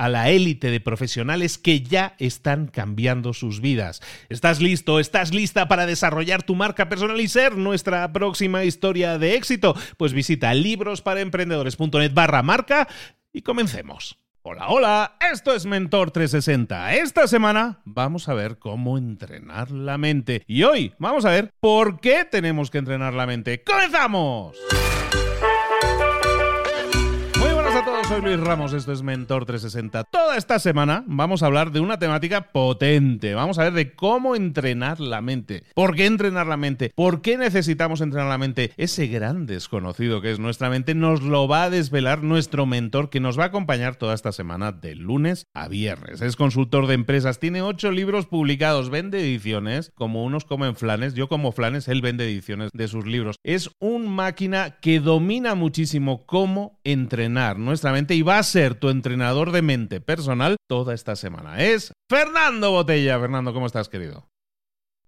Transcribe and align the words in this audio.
a 0.00 0.08
la 0.08 0.30
élite 0.30 0.70
de 0.70 0.80
profesionales 0.80 1.58
que 1.58 1.82
ya 1.82 2.14
están 2.18 2.68
cambiando 2.68 3.34
sus 3.34 3.60
vidas. 3.60 4.00
¿Estás 4.30 4.62
listo? 4.62 4.98
¿Estás 4.98 5.34
lista 5.34 5.68
para 5.68 5.84
desarrollar 5.84 6.42
tu 6.42 6.54
marca 6.54 6.88
personal 6.88 7.20
y 7.20 7.28
ser 7.28 7.58
nuestra 7.58 8.10
próxima 8.10 8.64
historia 8.64 9.18
de 9.18 9.34
éxito? 9.34 9.76
Pues 9.98 10.14
visita 10.14 10.54
librosparaemprendedores.net 10.54 12.14
barra 12.14 12.42
marca 12.42 12.88
y 13.30 13.42
comencemos. 13.42 14.16
Hola, 14.40 14.68
hola, 14.68 15.16
esto 15.30 15.54
es 15.54 15.66
Mentor 15.66 16.12
360. 16.12 16.94
Esta 16.94 17.28
semana 17.28 17.82
vamos 17.84 18.26
a 18.30 18.32
ver 18.32 18.58
cómo 18.58 18.96
entrenar 18.96 19.70
la 19.70 19.98
mente. 19.98 20.44
Y 20.46 20.62
hoy 20.62 20.94
vamos 20.98 21.26
a 21.26 21.30
ver 21.30 21.52
por 21.60 22.00
qué 22.00 22.24
tenemos 22.24 22.70
que 22.70 22.78
entrenar 22.78 23.12
la 23.12 23.26
mente. 23.26 23.62
¡Comenzamos! 23.62 24.56
Soy 28.10 28.22
Luis 28.22 28.40
Ramos, 28.40 28.72
esto 28.72 28.90
es 28.90 29.04
Mentor 29.04 29.46
360. 29.46 30.02
Toda 30.02 30.36
esta 30.36 30.58
semana 30.58 31.04
vamos 31.06 31.44
a 31.44 31.46
hablar 31.46 31.70
de 31.70 31.78
una 31.78 32.00
temática 32.00 32.50
potente. 32.50 33.34
Vamos 33.34 33.60
a 33.60 33.62
ver 33.62 33.72
de 33.72 33.92
cómo 33.92 34.34
entrenar 34.34 34.98
la 34.98 35.20
mente. 35.20 35.62
¿Por 35.76 35.94
qué 35.94 36.06
entrenar 36.06 36.48
la 36.48 36.56
mente? 36.56 36.90
¿Por 36.96 37.22
qué 37.22 37.38
necesitamos 37.38 38.00
entrenar 38.00 38.28
la 38.28 38.36
mente? 38.36 38.72
Ese 38.76 39.06
gran 39.06 39.46
desconocido 39.46 40.20
que 40.20 40.32
es 40.32 40.40
nuestra 40.40 40.70
mente 40.70 40.96
nos 40.96 41.22
lo 41.22 41.46
va 41.46 41.62
a 41.62 41.70
desvelar 41.70 42.24
nuestro 42.24 42.66
mentor 42.66 43.10
que 43.10 43.20
nos 43.20 43.38
va 43.38 43.44
a 43.44 43.46
acompañar 43.46 43.94
toda 43.94 44.14
esta 44.14 44.32
semana 44.32 44.72
de 44.72 44.96
lunes 44.96 45.46
a 45.54 45.68
viernes. 45.68 46.20
Es 46.20 46.34
consultor 46.34 46.88
de 46.88 46.94
empresas, 46.94 47.38
tiene 47.38 47.62
ocho 47.62 47.92
libros 47.92 48.26
publicados, 48.26 48.90
vende 48.90 49.20
ediciones, 49.20 49.92
como 49.94 50.24
unos 50.24 50.44
comen 50.44 50.74
flanes, 50.74 51.14
yo 51.14 51.28
como 51.28 51.52
flanes, 51.52 51.86
él 51.86 52.02
vende 52.02 52.24
ediciones 52.24 52.70
de 52.72 52.88
sus 52.88 53.06
libros. 53.06 53.36
Es 53.44 53.70
un 53.78 54.08
máquina 54.08 54.78
que 54.80 54.98
domina 54.98 55.54
muchísimo 55.54 56.26
cómo 56.26 56.80
entrenar 56.82 57.56
nuestra 57.56 57.92
mente 57.92 57.99
y 58.08 58.22
va 58.22 58.38
a 58.38 58.42
ser 58.42 58.74
tu 58.74 58.88
entrenador 58.88 59.52
de 59.52 59.62
mente 59.62 60.00
personal 60.00 60.56
toda 60.68 60.94
esta 60.94 61.16
semana. 61.16 61.62
Es 61.62 61.92
Fernando 62.08 62.70
Botella. 62.70 63.20
Fernando, 63.20 63.52
¿cómo 63.52 63.66
estás, 63.66 63.88
querido? 63.88 64.28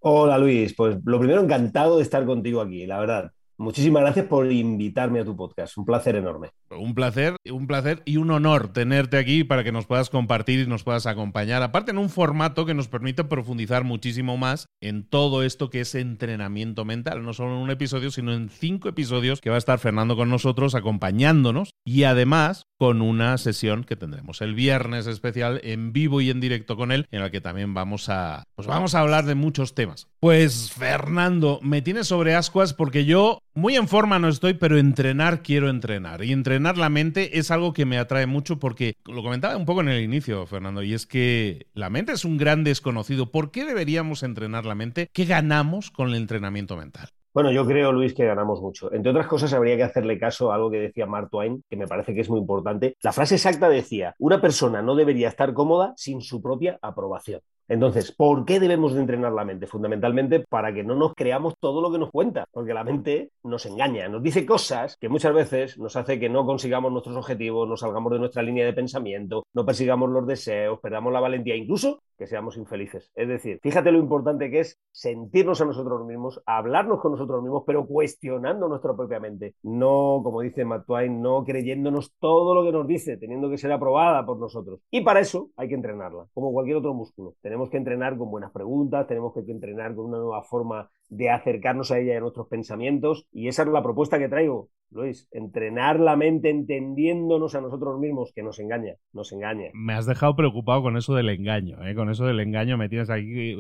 Hola 0.01 0.37
Luis, 0.37 0.75
pues 0.75 0.99
lo 1.05 1.19
primero 1.19 1.41
encantado 1.41 1.97
de 1.97 2.03
estar 2.03 2.27
contigo 2.27 2.61
aquí, 2.61 2.87
la 2.87 2.99
verdad. 2.99 3.33
Muchísimas 3.63 4.03
gracias 4.03 4.27
por 4.27 4.51
invitarme 4.51 5.21
a 5.21 5.25
tu 5.25 5.37
podcast. 5.37 5.79
Un 5.79 5.85
placer 5.85 6.17
enorme. 6.17 6.51
Un 6.71 6.95
placer, 6.95 7.37
un 7.49 7.69
placer 7.69 8.03
y 8.05 8.17
un 8.17 8.33
honor 8.33 8.73
tenerte 8.73 9.19
aquí 9.19 9.45
para 9.45 9.63
que 9.63 9.71
nos 9.71 9.87
puedas 9.87 10.11
compartir 10.11 10.59
y 10.59 10.67
nos 10.67 10.83
puedas 10.83 11.07
acompañar. 11.07 11.63
Aparte 11.63 11.93
en 11.93 11.99
un 11.99 12.09
formato 12.09 12.67
que 12.67 12.75
nos 12.75 12.89
permite 12.89 13.23
profundizar 13.23 13.85
muchísimo 13.85 14.37
más 14.37 14.67
en 14.81 15.09
todo 15.09 15.45
esto 15.45 15.71
que 15.71 15.83
es 15.83 15.95
entrenamiento 15.95 16.85
mental. 16.85 17.23
No 17.23 17.35
solo 17.35 17.55
en 17.55 17.63
un 17.63 17.71
episodio, 17.71 18.11
sino 18.11 18.33
en 18.33 18.49
cinco 18.49 18.89
episodios 18.89 19.41
que 19.41 19.51
va 19.51 19.57
a 19.57 19.59
estar 19.59 19.79
Fernando 19.79 20.17
con 20.17 20.29
nosotros, 20.29 20.75
acompañándonos 20.75 21.71
y 21.85 22.03
además 22.03 22.65
con 22.83 23.01
una 23.01 23.39
sesión 23.39 23.85
que 23.85 23.95
tendremos 23.95 24.41
el 24.41 24.57
viernes 24.57 25.07
especial 25.07 25.61
en 25.63 25.93
vivo 25.93 26.21
y 26.21 26.31
en 26.31 26.41
directo 26.41 26.77
con 26.77 26.91
él, 26.91 27.07
en 27.13 27.21
la 27.21 27.31
que 27.31 27.41
también 27.41 27.75
vamos 27.75 28.09
a, 28.09 28.43
pues 28.57 28.67
vamos 28.67 28.97
a 28.97 29.01
hablar 29.03 29.25
de 29.25 29.37
muchos 29.37 29.77
temas. 29.77 30.09
Pues 30.19 30.73
Fernando, 30.73 31.61
me 31.63 31.81
tienes 31.81 32.09
sobre 32.09 32.35
ascuas 32.35 32.75
porque 32.75 33.05
yo 33.05 33.39
muy 33.55 33.77
en 33.77 33.87
forma 33.87 34.19
no 34.19 34.27
estoy, 34.27 34.55
pero 34.55 34.79
entrenar 34.79 35.45
quiero 35.45 35.71
entrenar. 35.71 36.25
Y 36.25 36.33
entrenar 36.33 36.77
la 36.77 36.89
mente 36.89 37.39
es 37.39 37.53
algo 37.53 37.73
que 37.73 37.85
me 37.85 37.99
atrae 37.99 38.27
mucho 38.27 38.59
porque 38.59 38.97
lo 39.05 39.23
comentaba 39.23 39.57
un 39.57 39.65
poco 39.65 39.83
en 39.83 39.89
el 39.89 40.03
inicio, 40.03 40.45
Fernando, 40.47 40.83
y 40.83 40.93
es 40.93 41.07
que 41.07 41.69
la 41.75 41.89
mente 41.89 42.11
es 42.11 42.25
un 42.25 42.37
gran 42.37 42.65
desconocido. 42.65 43.31
¿Por 43.31 43.53
qué 43.53 43.65
deberíamos 43.65 44.25
entrenar 44.25 44.65
la 44.65 44.75
mente? 44.75 45.09
¿Qué 45.13 45.25
ganamos 45.25 45.93
con 45.93 46.09
el 46.09 46.17
entrenamiento 46.17 46.77
mental? 46.77 47.11
Bueno, 47.35 47.51
yo 47.51 47.67
creo, 47.67 47.93
Luis, 47.93 48.13
que 48.13 48.27
ganamos 48.27 48.61
mucho. 48.61 48.93
Entre 48.93 49.11
otras 49.11 49.27
cosas, 49.27 49.55
habría 49.55 49.77
que 49.77 49.83
hacerle 49.85 50.19
caso 50.19 50.53
a 50.53 50.57
algo 50.57 50.71
que 50.71 50.81
decía 50.81 51.07
Mark 51.07 51.31
Twain, 51.31 51.65
que 51.69 51.77
me 51.77 51.87
parece 51.87 52.15
que 52.15 52.21
es 52.21 52.29
muy 52.29 52.39
importante. 52.41 52.97
La 53.03 53.13
frase 53.13 53.37
exacta 53.37 53.71
decía, 53.71 54.15
una 54.19 54.41
persona 54.41 54.83
no 54.83 54.95
debería 54.95 55.29
estar 55.29 55.55
cómoda 55.55 55.95
sin 55.97 56.21
su 56.21 56.43
propia 56.43 56.79
aprobación. 56.83 57.41
Entonces, 57.73 58.13
¿por 58.13 58.45
qué 58.45 58.61
debemos 58.61 58.93
de 58.93 59.01
entrenar 59.01 59.33
la 59.33 59.47
mente? 59.47 59.67
Fundamentalmente 59.67 60.41
para 60.41 60.75
que 60.75 60.85
no 60.85 60.95
nos 60.95 61.15
creamos 61.15 61.55
todo 61.59 61.81
lo 61.81 61.91
que 61.91 61.99
nos 61.99 62.11
cuenta, 62.11 62.45
porque 62.53 62.75
la 62.75 62.85
mente 62.85 63.31
nos 63.43 63.65
engaña, 63.65 64.11
nos 64.11 64.23
dice 64.23 64.45
cosas 64.45 64.99
que 65.01 65.09
muchas 65.09 65.33
veces 65.33 65.79
nos 65.79 65.97
hace 65.97 66.21
que 66.21 66.29
no 66.29 66.45
consigamos 66.45 66.93
nuestros 66.93 67.17
objetivos, 67.17 67.67
no 67.67 67.79
salgamos 67.79 68.13
de 68.13 68.19
nuestra 68.19 68.43
línea 68.43 68.67
de 68.67 68.75
pensamiento, 68.75 69.47
no 69.55 69.65
persigamos 69.65 70.11
los 70.11 70.27
deseos, 70.27 70.81
perdamos 70.81 71.15
la 71.15 71.21
valentía, 71.21 71.57
incluso 71.57 72.03
que 72.19 72.27
seamos 72.27 72.57
infelices. 72.57 73.11
Es 73.15 73.27
decir, 73.27 73.59
fíjate 73.63 73.91
lo 73.91 73.99
importante 73.99 74.51
que 74.51 74.61
es 74.61 74.79
sentirnos 74.93 75.61
a 75.61 75.65
nosotros 75.65 76.07
mismos, 76.07 76.43
hablarnos 76.47 77.01
con 77.01 77.13
nosotros 77.13 77.43
mismos, 77.43 77.65
pero 77.67 77.87
cuestionando 77.87 78.69
nuestra 78.69 78.95
propia 78.95 79.19
mente. 79.19 79.55
No, 79.63 80.21
como 80.23 80.43
dice 80.43 80.65
Matt 80.65 80.87
Twain, 80.87 81.21
no 81.21 81.43
creyéndonos 81.43 82.13
todo 82.21 82.55
lo 82.55 82.65
que 82.65 82.71
nos 82.71 82.87
dice, 82.87 83.17
teniendo 83.17 83.51
que 83.51 83.59
ser 83.59 83.73
aprobada 83.73 84.25
por 84.25 84.39
nosotros. 84.39 84.81
Y 84.91 85.01
para 85.01 85.21
eso 85.21 85.49
hay 85.57 85.69
que 85.69 85.75
entrenarla, 85.75 86.27
como 86.35 86.53
cualquier 86.53 86.77
otro 86.77 86.95
músculo. 86.95 87.35
Tenemos 87.41 87.62
que 87.71 87.77
entrenar 87.77 88.17
con 88.17 88.31
buenas 88.31 88.53
preguntas, 88.53 89.07
tenemos 89.07 89.33
que 89.33 89.41
entrenar 89.51 89.95
con 89.95 90.07
una 90.07 90.19
nueva 90.19 90.43
forma 90.43 90.91
de 91.09 91.31
acercarnos 91.31 91.91
a 91.91 91.99
ella 91.99 92.15
y 92.15 92.17
a 92.17 92.21
nuestros 92.21 92.49
pensamientos. 92.49 93.27
Y 93.33 93.49
esa 93.49 93.63
es 93.63 93.69
la 93.69 93.83
propuesta 93.83 94.19
que 94.19 94.29
traigo, 94.29 94.71
Luis. 94.91 95.29
Entrenar 95.31 96.01
la 96.01 96.17
mente 96.17 96.51
entendiéndonos 96.51 97.55
a 97.55 97.61
nosotros 97.61 97.99
mismos, 97.99 98.33
que 98.35 98.43
nos 98.43 98.59
engaña, 98.59 98.95
nos 99.13 99.33
engaña. 99.33 99.71
Me 99.75 99.95
has 99.95 100.07
dejado 100.07 100.37
preocupado 100.37 100.83
con 100.83 100.97
eso 100.97 101.15
del 101.15 101.29
engaño, 101.29 101.85
¿eh? 101.87 101.95
con 101.95 102.11
eso 102.11 102.25
del 102.27 102.41
engaño 102.41 102.79
me 102.79 102.89
tienes 102.89 103.11
aquí. 103.11 103.55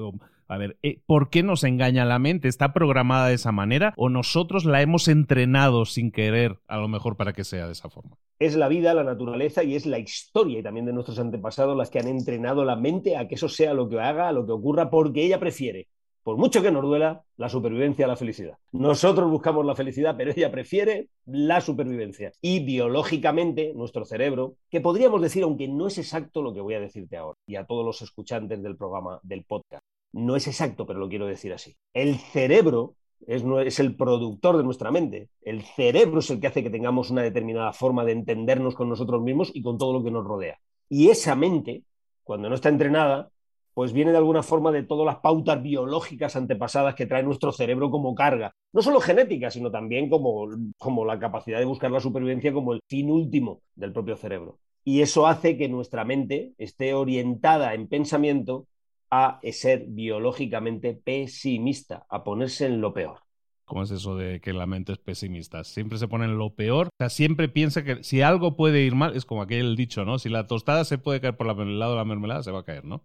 A 0.53 0.59
ver, 0.59 0.77
eh, 0.83 1.01
¿por 1.07 1.31
qué 1.31 1.43
nos 1.43 1.65
engaña 1.65 2.05
la 2.05 2.19
mente? 2.19 2.47
¿Está 2.47 2.75
programada 2.75 3.29
de 3.29 3.35
esa 3.35 3.53
manera 3.53 3.95
o 3.97 4.11
nosotros 4.11 4.67
la 4.67 4.83
hemos 4.83 5.09
entrenado 5.09 5.87
sin 5.87 6.13
querer, 6.13 6.59
a 6.69 6.77
lo 6.77 6.89
mejor, 6.89 7.17
para 7.17 7.33
que 7.33 7.43
sea 7.43 7.65
de 7.65 7.73
esa 7.73 7.89
forma? 7.89 8.19
Es 8.39 8.55
la 8.55 8.69
vida, 8.69 8.93
la 8.93 9.03
naturaleza 9.03 9.65
y 9.65 9.77
es 9.77 9.87
la 9.87 9.99
historia 9.99 10.59
y 10.59 10.63
también 10.63 10.85
de 10.85 10.93
nuestros 10.93 11.19
antepasados 11.19 11.75
las 11.75 11.89
que 11.89 12.01
han 12.01 12.09
entrenado 12.09 12.67
la 12.67 12.77
mente 12.77 13.17
a 13.17 13.29
que 13.29 13.37
eso 13.37 13.49
sea 13.49 13.73
lo 13.73 13.89
que 13.89 13.99
haga, 13.99 14.31
lo 14.31 14.45
que 14.45 14.53
ocurra, 14.53 14.91
porque 14.91 15.25
ella 15.25 15.41
prefiere 15.41 15.89
por 16.23 16.37
mucho 16.37 16.63
que 16.63 16.71
nos 16.71 16.83
duela, 16.83 17.25
la 17.37 17.49
supervivencia 17.49 18.05
a 18.05 18.09
la 18.09 18.17
felicidad. 18.17 18.57
Nosotros 18.71 19.29
buscamos 19.29 19.67
la 19.67 19.75
felicidad, 19.75 20.15
pero 20.17 20.31
ella 20.37 20.53
prefiere 20.53 21.09
la 21.25 21.61
supervivencia. 21.61 22.31
Y 22.41 22.65
biológicamente, 22.65 23.73
nuestro 23.75 24.05
cerebro, 24.05 24.55
que 24.71 24.81
podríamos 24.81 25.21
decir, 25.21 25.43
aunque 25.43 25.67
no 25.67 25.89
es 25.89 25.99
exacto 25.99 26.43
lo 26.43 26.55
que 26.55 26.61
voy 26.61 26.75
a 26.75 26.81
decirte 26.81 27.17
ahora, 27.17 27.39
y 27.45 27.57
a 27.57 27.65
todos 27.65 27.85
los 27.85 28.03
escuchantes 28.03 28.63
del 28.63 28.77
programa, 28.77 29.19
del 29.25 29.43
podcast, 29.43 29.83
no 30.13 30.37
es 30.37 30.47
exacto, 30.47 30.87
pero 30.87 30.99
lo 30.99 31.09
quiero 31.09 31.27
decir 31.27 31.53
así. 31.53 31.77
El 31.93 32.19
cerebro 32.19 32.97
es, 33.27 33.43
es, 33.65 33.81
el 33.81 33.97
productor 33.97 34.57
de 34.57 34.65
nuestra 34.65 34.91
mente. 34.91 35.31
El 35.43 35.63
cerebro 35.63 36.21
es 36.21 36.31
el 36.31 36.41
que 36.41 36.49
hace 36.49 36.63
que 36.63 36.71
tengamos 36.71 37.11
una 37.11 37.23
determinada 37.23 37.73
forma 37.73 38.05
de 38.05 38.13
entendernos 38.13 38.75
con 38.75 38.89
nosotros 38.89 39.23
mismos 39.23 39.51
y 39.55 39.63
con 39.63 39.79
todo 39.79 39.93
lo 39.93 40.05
que 40.05 40.11
nos 40.11 40.25
rodea. 40.25 40.59
Y 40.89 41.09
esa 41.09 41.35
mente, 41.35 41.85
cuando 42.23 42.49
no 42.49 42.55
está 42.55 42.69
entrenada, 42.69 43.31
pues 43.75 43.93
viene 43.93 44.11
de 44.11 44.19
alguna 44.19 44.43
forma 44.43 44.71
de 44.71 44.83
todas 44.83 45.07
las 45.07 45.21
pautas 45.21 45.63
biológicas 45.63 46.37
antepasadas 46.37 46.95
que 46.95 47.07
trae 47.07 47.23
nuestro 47.23 47.53
cerebro 47.53 47.91
como 47.91 48.15
carga. 48.15 48.55
No 48.73 48.83
solo 48.83 49.01
genética, 49.01 49.51
sino 49.51 49.71
también 49.71 50.11
como, 50.11 50.49
como 50.79 51.05
la 51.05 51.19
capacidad 51.19 51.59
de 51.59 51.65
buscar 51.65 51.91
la 51.91 52.01
supervivencia 52.01 52.53
como 52.53 52.75
el 52.75 52.81
fin 52.87 53.11
último 53.11 53.63
del 53.75 53.93
propio 53.93 54.17
cerebro. 54.17 54.59
Y 54.85 55.01
eso 55.01 55.27
hace 55.27 55.57
que 55.57 55.69
nuestra 55.69 56.05
mente 56.05 56.53
esté 56.59 56.93
orientada 56.93 57.73
en 57.75 57.89
pensamiento 57.89 58.67
a 59.15 59.41
ser 59.53 59.85
biológicamente 59.89 60.95
pesimista, 60.95 62.07
a 62.09 62.25
ponerse 62.25 62.65
en 62.65 62.81
lo 62.81 62.95
peor. 62.95 63.19
¿Cómo 63.67 63.83
es 63.83 63.91
eso 63.91 64.17
de 64.17 64.41
que 64.41 64.55
la 64.55 64.67
mente 64.67 64.93
es 64.93 64.99
pesimista? 64.99 65.65
Siempre 65.65 65.99
se 65.99 66.09
pone 66.09 66.25
en 66.25 66.39
lo 66.39 66.55
peor. 66.55 66.87
O 66.87 66.91
sea, 66.99 67.11
siempre 67.11 67.51
piensa 67.51 67.85
que 67.85 68.03
si 68.03 68.23
algo 68.23 68.57
puede 68.57 68.81
ir 68.81 68.95
mal, 68.95 69.15
es 69.15 69.27
como 69.27 69.43
aquel 69.43 69.77
dicho, 69.77 70.07
¿no? 70.07 70.19
Si 70.19 70.31
la 70.31 70.47
tostada 70.47 70.87
se 70.87 70.97
puede 70.97 71.21
caer 71.21 71.37
por 71.37 71.47
el 71.47 71.79
lado 71.79 71.93
de 71.93 71.99
la 71.99 72.07
mermelada, 72.07 72.43
se 72.43 72.53
va 72.53 72.61
a 72.61 72.65
caer, 72.65 72.87
¿no? 72.87 73.05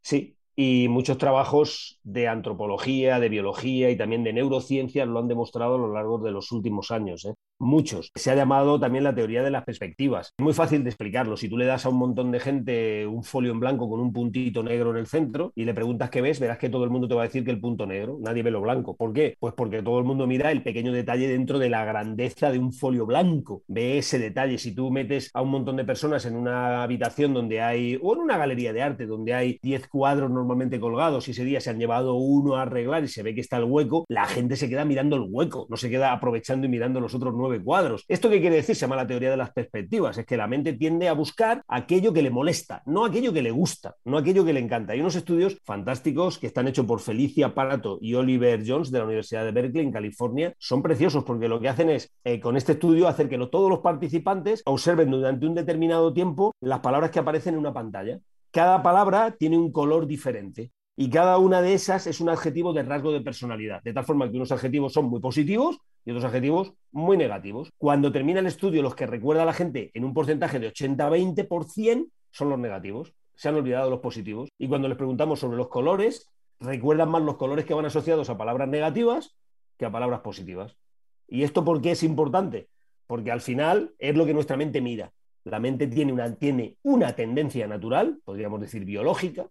Sí, 0.00 0.36
y 0.54 0.86
muchos 0.88 1.18
trabajos 1.18 1.98
de 2.04 2.28
antropología, 2.28 3.18
de 3.18 3.28
biología 3.28 3.90
y 3.90 3.96
también 3.96 4.22
de 4.22 4.32
neurociencia 4.32 5.06
lo 5.06 5.18
han 5.18 5.26
demostrado 5.26 5.74
a 5.74 5.78
lo 5.78 5.92
largo 5.92 6.18
de 6.18 6.30
los 6.30 6.52
últimos 6.52 6.92
años. 6.92 7.24
¿eh? 7.24 7.34
Muchos. 7.62 8.10
Se 8.16 8.32
ha 8.32 8.34
llamado 8.34 8.80
también 8.80 9.04
la 9.04 9.14
teoría 9.14 9.40
de 9.40 9.52
las 9.52 9.62
perspectivas. 9.62 10.34
Es 10.36 10.44
muy 10.44 10.52
fácil 10.52 10.82
de 10.82 10.90
explicarlo. 10.90 11.36
Si 11.36 11.48
tú 11.48 11.56
le 11.56 11.64
das 11.64 11.86
a 11.86 11.90
un 11.90 11.96
montón 11.96 12.32
de 12.32 12.40
gente 12.40 13.06
un 13.06 13.22
folio 13.22 13.52
en 13.52 13.60
blanco 13.60 13.88
con 13.88 14.00
un 14.00 14.12
puntito 14.12 14.64
negro 14.64 14.90
en 14.90 14.96
el 14.96 15.06
centro 15.06 15.52
y 15.54 15.64
le 15.64 15.72
preguntas 15.72 16.10
qué 16.10 16.20
ves, 16.20 16.40
verás 16.40 16.58
que 16.58 16.68
todo 16.68 16.82
el 16.82 16.90
mundo 16.90 17.06
te 17.06 17.14
va 17.14 17.22
a 17.22 17.26
decir 17.26 17.44
que 17.44 17.52
el 17.52 17.60
punto 17.60 17.86
negro. 17.86 18.18
Nadie 18.20 18.42
ve 18.42 18.50
lo 18.50 18.60
blanco. 18.60 18.96
¿Por 18.96 19.12
qué? 19.12 19.36
Pues 19.38 19.54
porque 19.54 19.80
todo 19.80 20.00
el 20.00 20.04
mundo 20.04 20.26
mira 20.26 20.50
el 20.50 20.64
pequeño 20.64 20.90
detalle 20.90 21.28
dentro 21.28 21.60
de 21.60 21.70
la 21.70 21.84
grandeza 21.84 22.50
de 22.50 22.58
un 22.58 22.72
folio 22.72 23.06
blanco. 23.06 23.62
Ve 23.68 23.98
ese 23.98 24.18
detalle. 24.18 24.58
Si 24.58 24.74
tú 24.74 24.90
metes 24.90 25.30
a 25.32 25.40
un 25.40 25.50
montón 25.50 25.76
de 25.76 25.84
personas 25.84 26.26
en 26.26 26.34
una 26.34 26.82
habitación 26.82 27.32
donde 27.32 27.60
hay, 27.60 27.96
o 28.02 28.12
en 28.14 28.22
una 28.22 28.38
galería 28.38 28.72
de 28.72 28.82
arte, 28.82 29.06
donde 29.06 29.34
hay 29.34 29.60
10 29.62 29.86
cuadros 29.86 30.32
normalmente 30.32 30.80
colgados 30.80 31.28
y 31.28 31.30
ese 31.30 31.44
día 31.44 31.60
se 31.60 31.70
han 31.70 31.78
llevado 31.78 32.14
uno 32.14 32.56
a 32.56 32.62
arreglar 32.62 33.04
y 33.04 33.08
se 33.08 33.22
ve 33.22 33.36
que 33.36 33.40
está 33.40 33.58
el 33.58 33.64
hueco, 33.64 34.04
la 34.08 34.26
gente 34.26 34.56
se 34.56 34.68
queda 34.68 34.84
mirando 34.84 35.14
el 35.14 35.26
hueco, 35.28 35.68
no 35.70 35.76
se 35.76 35.88
queda 35.88 36.12
aprovechando 36.12 36.66
y 36.66 36.68
mirando 36.68 36.98
los 36.98 37.14
otros 37.14 37.32
nueve 37.36 37.51
cuadros. 37.60 38.04
¿Esto 38.06 38.30
qué 38.30 38.40
quiere 38.40 38.56
decir? 38.56 38.76
Se 38.76 38.82
llama 38.82 38.96
la 38.96 39.06
teoría 39.06 39.30
de 39.30 39.36
las 39.36 39.50
perspectivas. 39.52 40.16
Es 40.18 40.26
que 40.26 40.36
la 40.36 40.46
mente 40.46 40.74
tiende 40.74 41.08
a 41.08 41.12
buscar 41.12 41.62
aquello 41.66 42.12
que 42.12 42.22
le 42.22 42.30
molesta, 42.30 42.82
no 42.86 43.04
aquello 43.04 43.32
que 43.32 43.42
le 43.42 43.50
gusta, 43.50 43.96
no 44.04 44.16
aquello 44.16 44.44
que 44.44 44.52
le 44.52 44.60
encanta. 44.60 44.92
Hay 44.92 45.00
unos 45.00 45.16
estudios 45.16 45.58
fantásticos 45.64 46.38
que 46.38 46.46
están 46.46 46.68
hechos 46.68 46.86
por 46.86 47.00
Felicia 47.00 47.54
Parato 47.54 47.98
y 48.00 48.14
Oliver 48.14 48.62
Jones 48.66 48.90
de 48.90 48.98
la 48.98 49.04
Universidad 49.06 49.44
de 49.44 49.52
Berkeley 49.52 49.84
en 49.84 49.92
California. 49.92 50.54
Son 50.58 50.82
preciosos 50.82 51.24
porque 51.24 51.48
lo 51.48 51.60
que 51.60 51.68
hacen 51.68 51.90
es, 51.90 52.12
eh, 52.24 52.40
con 52.40 52.56
este 52.56 52.72
estudio, 52.72 53.08
hacer 53.08 53.28
que 53.28 53.42
todos 53.42 53.68
los 53.68 53.80
participantes 53.80 54.62
observen 54.66 55.10
durante 55.10 55.46
un 55.46 55.54
determinado 55.54 56.12
tiempo 56.12 56.54
las 56.60 56.78
palabras 56.78 57.10
que 57.10 57.18
aparecen 57.18 57.54
en 57.54 57.60
una 57.60 57.72
pantalla 57.72 58.20
cada 58.52 58.82
palabra 58.82 59.30
tiene 59.30 59.56
un 59.56 59.72
color 59.72 60.06
diferente 60.06 60.72
y 60.94 61.08
cada 61.08 61.38
una 61.38 61.62
de 61.62 61.72
esas 61.72 62.06
es 62.06 62.20
un 62.20 62.28
adjetivo 62.28 62.74
de 62.74 62.82
rasgo 62.82 63.10
de 63.10 63.22
personalidad, 63.22 63.82
de 63.82 63.94
tal 63.94 64.04
forma 64.04 64.30
que 64.30 64.36
unos 64.36 64.52
adjetivos 64.52 64.92
son 64.92 65.06
muy 65.06 65.20
positivos 65.20 65.78
y 66.04 66.10
otros 66.10 66.24
adjetivos 66.24 66.72
muy 66.90 67.16
negativos. 67.16 67.70
Cuando 67.78 68.12
termina 68.12 68.40
el 68.40 68.46
estudio, 68.46 68.82
los 68.82 68.94
que 68.94 69.06
recuerda 69.06 69.44
la 69.44 69.52
gente 69.52 69.90
en 69.94 70.04
un 70.04 70.14
porcentaje 70.14 70.58
de 70.58 70.72
80-20% 70.72 72.08
son 72.30 72.48
los 72.48 72.58
negativos, 72.58 73.12
se 73.34 73.48
han 73.48 73.54
olvidado 73.54 73.90
los 73.90 74.00
positivos. 74.00 74.48
Y 74.58 74.68
cuando 74.68 74.88
les 74.88 74.96
preguntamos 74.96 75.40
sobre 75.40 75.56
los 75.56 75.68
colores, 75.68 76.30
recuerdan 76.60 77.10
más 77.10 77.22
los 77.22 77.36
colores 77.36 77.64
que 77.64 77.74
van 77.74 77.86
asociados 77.86 78.30
a 78.30 78.38
palabras 78.38 78.68
negativas 78.68 79.36
que 79.78 79.86
a 79.86 79.92
palabras 79.92 80.20
positivas. 80.20 80.76
¿Y 81.28 81.44
esto 81.44 81.64
por 81.64 81.80
qué 81.80 81.92
es 81.92 82.02
importante? 82.02 82.68
Porque 83.06 83.30
al 83.32 83.40
final 83.40 83.94
es 83.98 84.16
lo 84.16 84.26
que 84.26 84.34
nuestra 84.34 84.56
mente 84.56 84.80
mira. 84.80 85.12
La 85.44 85.58
mente 85.58 85.86
tiene 85.86 86.12
una, 86.12 86.34
tiene 86.36 86.76
una 86.82 87.14
tendencia 87.14 87.66
natural, 87.66 88.20
podríamos 88.24 88.60
decir 88.60 88.84
biológica, 88.84 89.48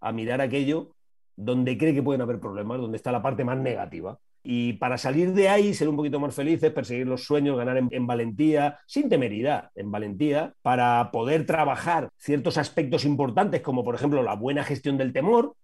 a 0.00 0.12
mirar 0.12 0.40
aquello 0.40 0.94
donde 1.36 1.78
cree 1.78 1.94
que 1.94 2.02
pueden 2.02 2.20
haber 2.20 2.40
problemas, 2.40 2.78
donde 2.80 2.96
está 2.96 3.12
la 3.12 3.22
parte 3.22 3.44
más 3.44 3.56
negativa. 3.56 4.18
Y 4.42 4.74
para 4.74 4.96
salir 4.96 5.32
de 5.32 5.48
ahí, 5.48 5.74
ser 5.74 5.88
un 5.88 5.96
poquito 5.96 6.18
más 6.18 6.34
felices, 6.34 6.72
perseguir 6.72 7.06
los 7.06 7.24
sueños, 7.24 7.58
ganar 7.58 7.76
en, 7.76 8.06
valentía, 8.06 8.78
sin 8.86 9.08
temeridad, 9.08 9.70
en 9.74 9.90
valentía, 9.90 10.54
para 10.62 11.10
poder 11.10 11.44
trabajar 11.44 12.08
ciertos 12.16 12.56
aspectos 12.56 13.04
importantes, 13.04 13.60
como 13.60 13.84
por 13.84 13.94
ejemplo 13.94 14.22
la 14.22 14.34
buena 14.34 14.64
gestión 14.64 14.96
del 14.96 15.12
temor. 15.12 15.54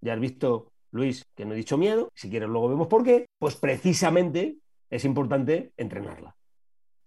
Ya 0.00 0.14
has 0.14 0.20
visto, 0.20 0.72
Luis, 0.90 1.24
que 1.36 1.44
no 1.44 1.54
he 1.54 1.56
dicho 1.56 1.78
miedo, 1.78 2.10
si 2.14 2.28
quieres 2.28 2.48
luego 2.48 2.68
vemos 2.68 2.88
por 2.88 3.04
qué, 3.04 3.26
pues 3.38 3.54
precisamente 3.56 4.56
es 4.90 5.04
importante 5.04 5.72
entrenarla. 5.76 6.34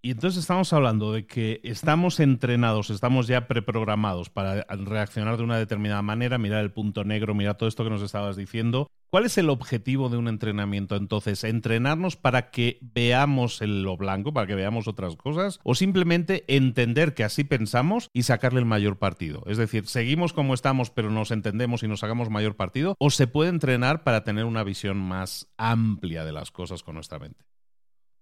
Y 0.01 0.12
entonces 0.12 0.39
estamos 0.39 0.71
hablando 0.74 1.12
de 1.12 1.25
que 1.25 1.59
estamos 1.63 2.19
entrenados, 2.19 2.91
estamos 2.91 3.27
ya 3.27 3.47
preprogramados 3.47 4.29
para 4.29 4.63
reaccionar 4.69 5.35
de 5.38 5.44
una 5.44 5.57
determinada 5.57 6.01
manera, 6.01 6.38
mirar 6.38 6.63
el 6.63 6.71
punto 6.71 7.03
negro, 7.03 7.33
mirar 7.33 7.57
todo 7.57 7.68
esto 7.68 7.83
que 7.83 7.89
nos 7.89 8.01
estabas 8.01 8.38
diciendo. 8.38 8.89
¿Cuál 9.09 9.25
es 9.25 9.38
el 9.38 9.50
objetivo 9.50 10.09
de 10.09 10.18
un 10.18 10.27
entrenamiento 10.27 10.95
entonces? 10.95 11.44
¿Entrenarnos 11.45 12.18
para 12.18 12.51
que 12.51 12.77
veamos 12.81 13.62
lo 13.62 13.95
blanco, 13.95 14.33
para 14.33 14.48
que 14.48 14.56
veamos 14.56 14.88
otras 14.88 15.15
cosas? 15.15 15.59
¿O 15.63 15.75
simplemente 15.75 16.44
entender 16.48 17.13
que 17.13 17.24
así 17.24 17.45
pensamos 17.45 18.09
y 18.12 18.24
sacarle 18.24 18.59
el 18.59 18.65
mayor 18.65 18.98
partido? 18.98 19.44
Es 19.48 19.57
decir, 19.57 19.88
¿seguimos 19.88 20.33
como 20.33 20.54
estamos 20.54 20.89
pero 20.89 21.09
nos 21.09 21.31
entendemos 21.31 21.83
y 21.83 21.88
nos 21.88 22.01
sacamos 22.01 22.30
mayor 22.30 22.56
partido? 22.56 22.95
¿O 23.00 23.09
se 23.09 23.27
puede 23.27 23.50
entrenar 23.50 24.04
para 24.04 24.25
tener 24.25 24.44
una 24.44 24.63
visión 24.63 24.98
más 24.98 25.48
amplia 25.57 26.25
de 26.25 26.33
las 26.33 26.51
cosas 26.51 26.83
con 26.83 26.95
nuestra 26.95 27.19
mente? 27.19 27.45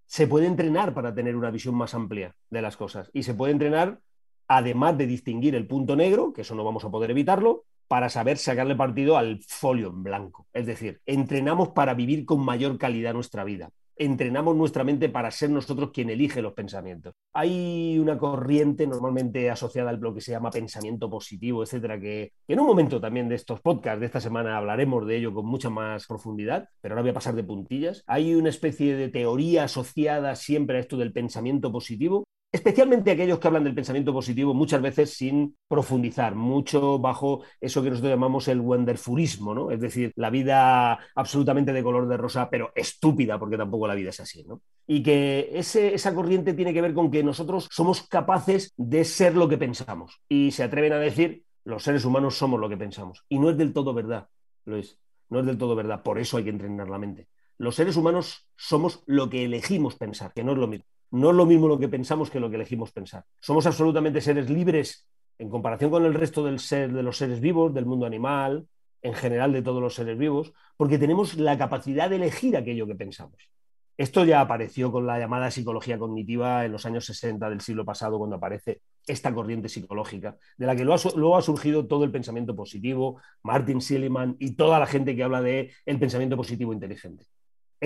se 0.08 0.28
puede 0.28 0.46
entrenar 0.46 0.94
para 0.94 1.14
tener 1.14 1.36
una 1.36 1.52
visión 1.52 1.76
más 1.76 1.94
amplia 1.94 2.36
de 2.50 2.62
las 2.62 2.78
cosas 2.78 3.10
y 3.14 3.24
se 3.24 3.34
puede 3.34 3.52
entrenar 3.52 4.02
además 4.48 4.98
de 4.98 5.08
distinguir 5.08 5.56
el 5.56 5.68
punto 5.68 5.96
negro, 5.96 6.32
que 6.32 6.42
eso 6.42 6.56
no 6.56 6.64
vamos 6.64 6.86
a 6.86 6.92
poder 6.92 7.12
evitarlo, 7.12 7.66
para 7.88 8.10
saber 8.10 8.38
sacarle 8.38 8.76
partido 8.76 9.18
al 9.18 9.42
folio 9.48 9.90
en 9.90 10.04
blanco. 10.04 10.48
Es 10.54 10.66
decir, 10.66 11.02
entrenamos 11.06 11.70
para 11.70 11.94
vivir 11.94 12.26
con 12.26 12.44
mayor 12.44 12.78
calidad 12.78 13.14
nuestra 13.14 13.44
vida 13.44 13.70
entrenamos 13.98 14.56
nuestra 14.56 14.84
mente 14.84 15.10
para 15.10 15.32
ser 15.32 15.50
nosotros 15.50 15.92
quien 15.92 16.10
elige 16.10 16.42
los 16.42 16.54
pensamientos. 16.54 17.14
Hay 17.34 17.98
una 18.00 18.18
corriente 18.18 18.88
normalmente 18.88 19.50
asociada 19.50 19.90
al 19.90 20.00
lo 20.00 20.14
que 20.14 20.22
se 20.22 20.32
llama 20.32 20.52
pensamiento 20.52 21.10
positivo, 21.10 21.64
etcétera, 21.64 22.00
que, 22.00 22.34
en 22.48 22.60
un 22.60 22.68
momento 22.68 23.00
también 23.00 23.30
de 23.30 23.36
estos 23.36 23.62
podcasts 23.62 24.00
de 24.00 24.06
esta 24.06 24.20
semana 24.20 24.58
hablaremos 24.58 25.08
de 25.08 25.18
ello 25.18 25.34
con 25.34 25.46
mucha 25.46 25.70
más 25.70 26.06
profundidad, 26.06 26.70
pero 26.82 26.94
ahora 26.94 27.02
voy 27.02 27.12
a 27.12 27.16
pasar 27.16 27.36
de 27.36 27.44
puntillas. 27.44 28.04
Hay 28.06 28.36
una 28.36 28.50
especie 28.50 28.96
de 28.96 29.10
teoría 29.10 29.64
asociada 29.64 30.36
siempre 30.36 30.78
a 30.78 30.82
esto 30.82 30.98
del 30.98 31.14
pensamiento 31.14 31.72
positivo 31.72 32.25
especialmente 32.56 33.12
aquellos 33.12 33.38
que 33.38 33.48
hablan 33.48 33.66
del 33.66 33.76
pensamiento 33.76 34.14
positivo 34.14 34.54
muchas 34.54 34.82
veces 34.82 35.14
sin 35.14 35.56
profundizar, 35.68 36.36
mucho 36.36 37.00
bajo 37.00 37.44
eso 37.60 37.84
que 37.84 37.90
nosotros 37.90 38.12
llamamos 38.12 38.48
el 38.48 38.62
wonderfulismo, 38.62 39.54
¿no? 39.54 39.72
Es 39.72 39.82
decir, 39.82 40.14
la 40.16 40.30
vida 40.30 40.98
absolutamente 41.16 41.74
de 41.74 41.84
color 41.84 42.08
de 42.08 42.18
rosa, 42.18 42.50
pero 42.50 42.72
estúpida, 42.74 43.38
porque 43.38 43.58
tampoco 43.58 43.88
la 43.88 43.96
vida 43.96 44.10
es 44.10 44.20
así, 44.22 44.46
¿no? 44.46 44.62
Y 44.88 45.04
que 45.04 45.50
esa 45.54 46.16
corriente 46.16 46.54
tiene 46.54 46.74
que 46.74 46.82
ver 46.82 46.94
con 46.94 47.12
que 47.12 47.24
nosotros 47.24 47.68
somos 47.70 48.04
capaces 48.04 48.74
de 48.78 49.04
ser 49.04 49.36
lo 49.36 49.50
que 49.50 49.58
pensamos. 49.58 50.22
Y 50.30 50.52
se 50.52 50.64
atreven 50.64 50.94
a 50.94 51.00
decir, 51.00 51.44
los 51.66 51.84
seres 51.84 52.06
humanos 52.06 52.38
somos 52.38 52.60
lo 52.60 52.70
que 52.70 52.78
pensamos. 52.78 53.26
Y 53.28 53.40
no 53.40 53.50
es 53.50 53.58
del 53.58 53.74
todo 53.74 53.94
verdad, 53.94 54.30
Luis, 54.64 54.98
no 55.30 55.42
es 55.42 55.46
del 55.46 55.58
todo 55.58 55.76
verdad. 55.76 56.04
Por 56.04 56.20
eso 56.20 56.38
hay 56.38 56.46
que 56.46 56.52
entrenar 56.52 56.88
la 56.88 57.00
mente. 57.00 57.28
Los 57.58 57.76
seres 57.76 57.98
humanos 57.98 58.48
somos 58.56 59.04
lo 59.08 59.30
que 59.30 59.44
elegimos 59.44 59.96
pensar, 59.96 60.32
que 60.34 60.44
no 60.44 60.54
es 60.54 60.58
lo 60.58 60.68
mismo. 60.68 60.86
No 61.12 61.30
es 61.30 61.36
lo 61.36 61.46
mismo 61.46 61.68
lo 61.68 61.80
que 61.80 61.88
pensamos 61.88 62.30
que 62.30 62.40
lo 62.40 62.50
que 62.50 62.56
elegimos 62.56 62.92
pensar. 62.92 63.24
Somos 63.40 63.66
absolutamente 63.66 64.22
seres 64.22 64.50
libres 64.50 65.08
en 65.38 65.50
comparación 65.50 65.92
con 65.92 66.06
el 66.06 66.14
resto 66.14 66.44
del 66.44 66.60
ser, 66.60 66.92
de 66.94 67.04
los 67.04 67.18
seres 67.18 67.40
vivos, 67.40 67.74
del 67.74 67.86
mundo 67.86 68.06
animal, 68.06 68.68
en 69.02 69.14
general 69.14 69.54
de 69.54 69.62
todos 69.62 69.82
los 69.82 69.94
seres 69.94 70.18
vivos, 70.18 70.54
porque 70.78 70.98
tenemos 70.98 71.36
la 71.38 71.58
capacidad 71.58 72.10
de 72.10 72.16
elegir 72.16 72.58
aquello 72.58 72.88
que 72.88 72.96
pensamos. 72.96 73.50
Esto 73.98 74.26
ya 74.26 74.42
apareció 74.42 74.92
con 74.92 75.06
la 75.06 75.20
llamada 75.20 75.52
psicología 75.52 75.98
cognitiva 75.98 76.66
en 76.66 76.74
los 76.74 76.86
años 76.86 77.06
60 77.06 77.50
del 77.50 77.62
siglo 77.62 77.86
pasado, 77.86 78.18
cuando 78.18 78.36
aparece 78.36 78.82
esta 79.08 79.34
corriente 79.34 79.70
psicológica, 79.70 80.38
de 80.58 80.66
la 80.66 80.76
que 80.76 80.84
luego 80.84 81.38
ha, 81.38 81.42
surgido 81.42 81.88
todo 81.88 82.04
el 82.04 82.12
pensamiento 82.12 82.56
positivo, 82.56 83.22
Martin 83.44 83.80
Seligman 83.80 84.36
y 84.40 84.56
toda 84.56 84.80
la 84.80 84.86
gente 84.86 85.16
que 85.16 85.24
habla 85.24 85.42
de 85.42 85.72
el 85.86 86.00
pensamiento 86.00 86.36
positivo 86.36 86.74
inteligente 86.74 87.26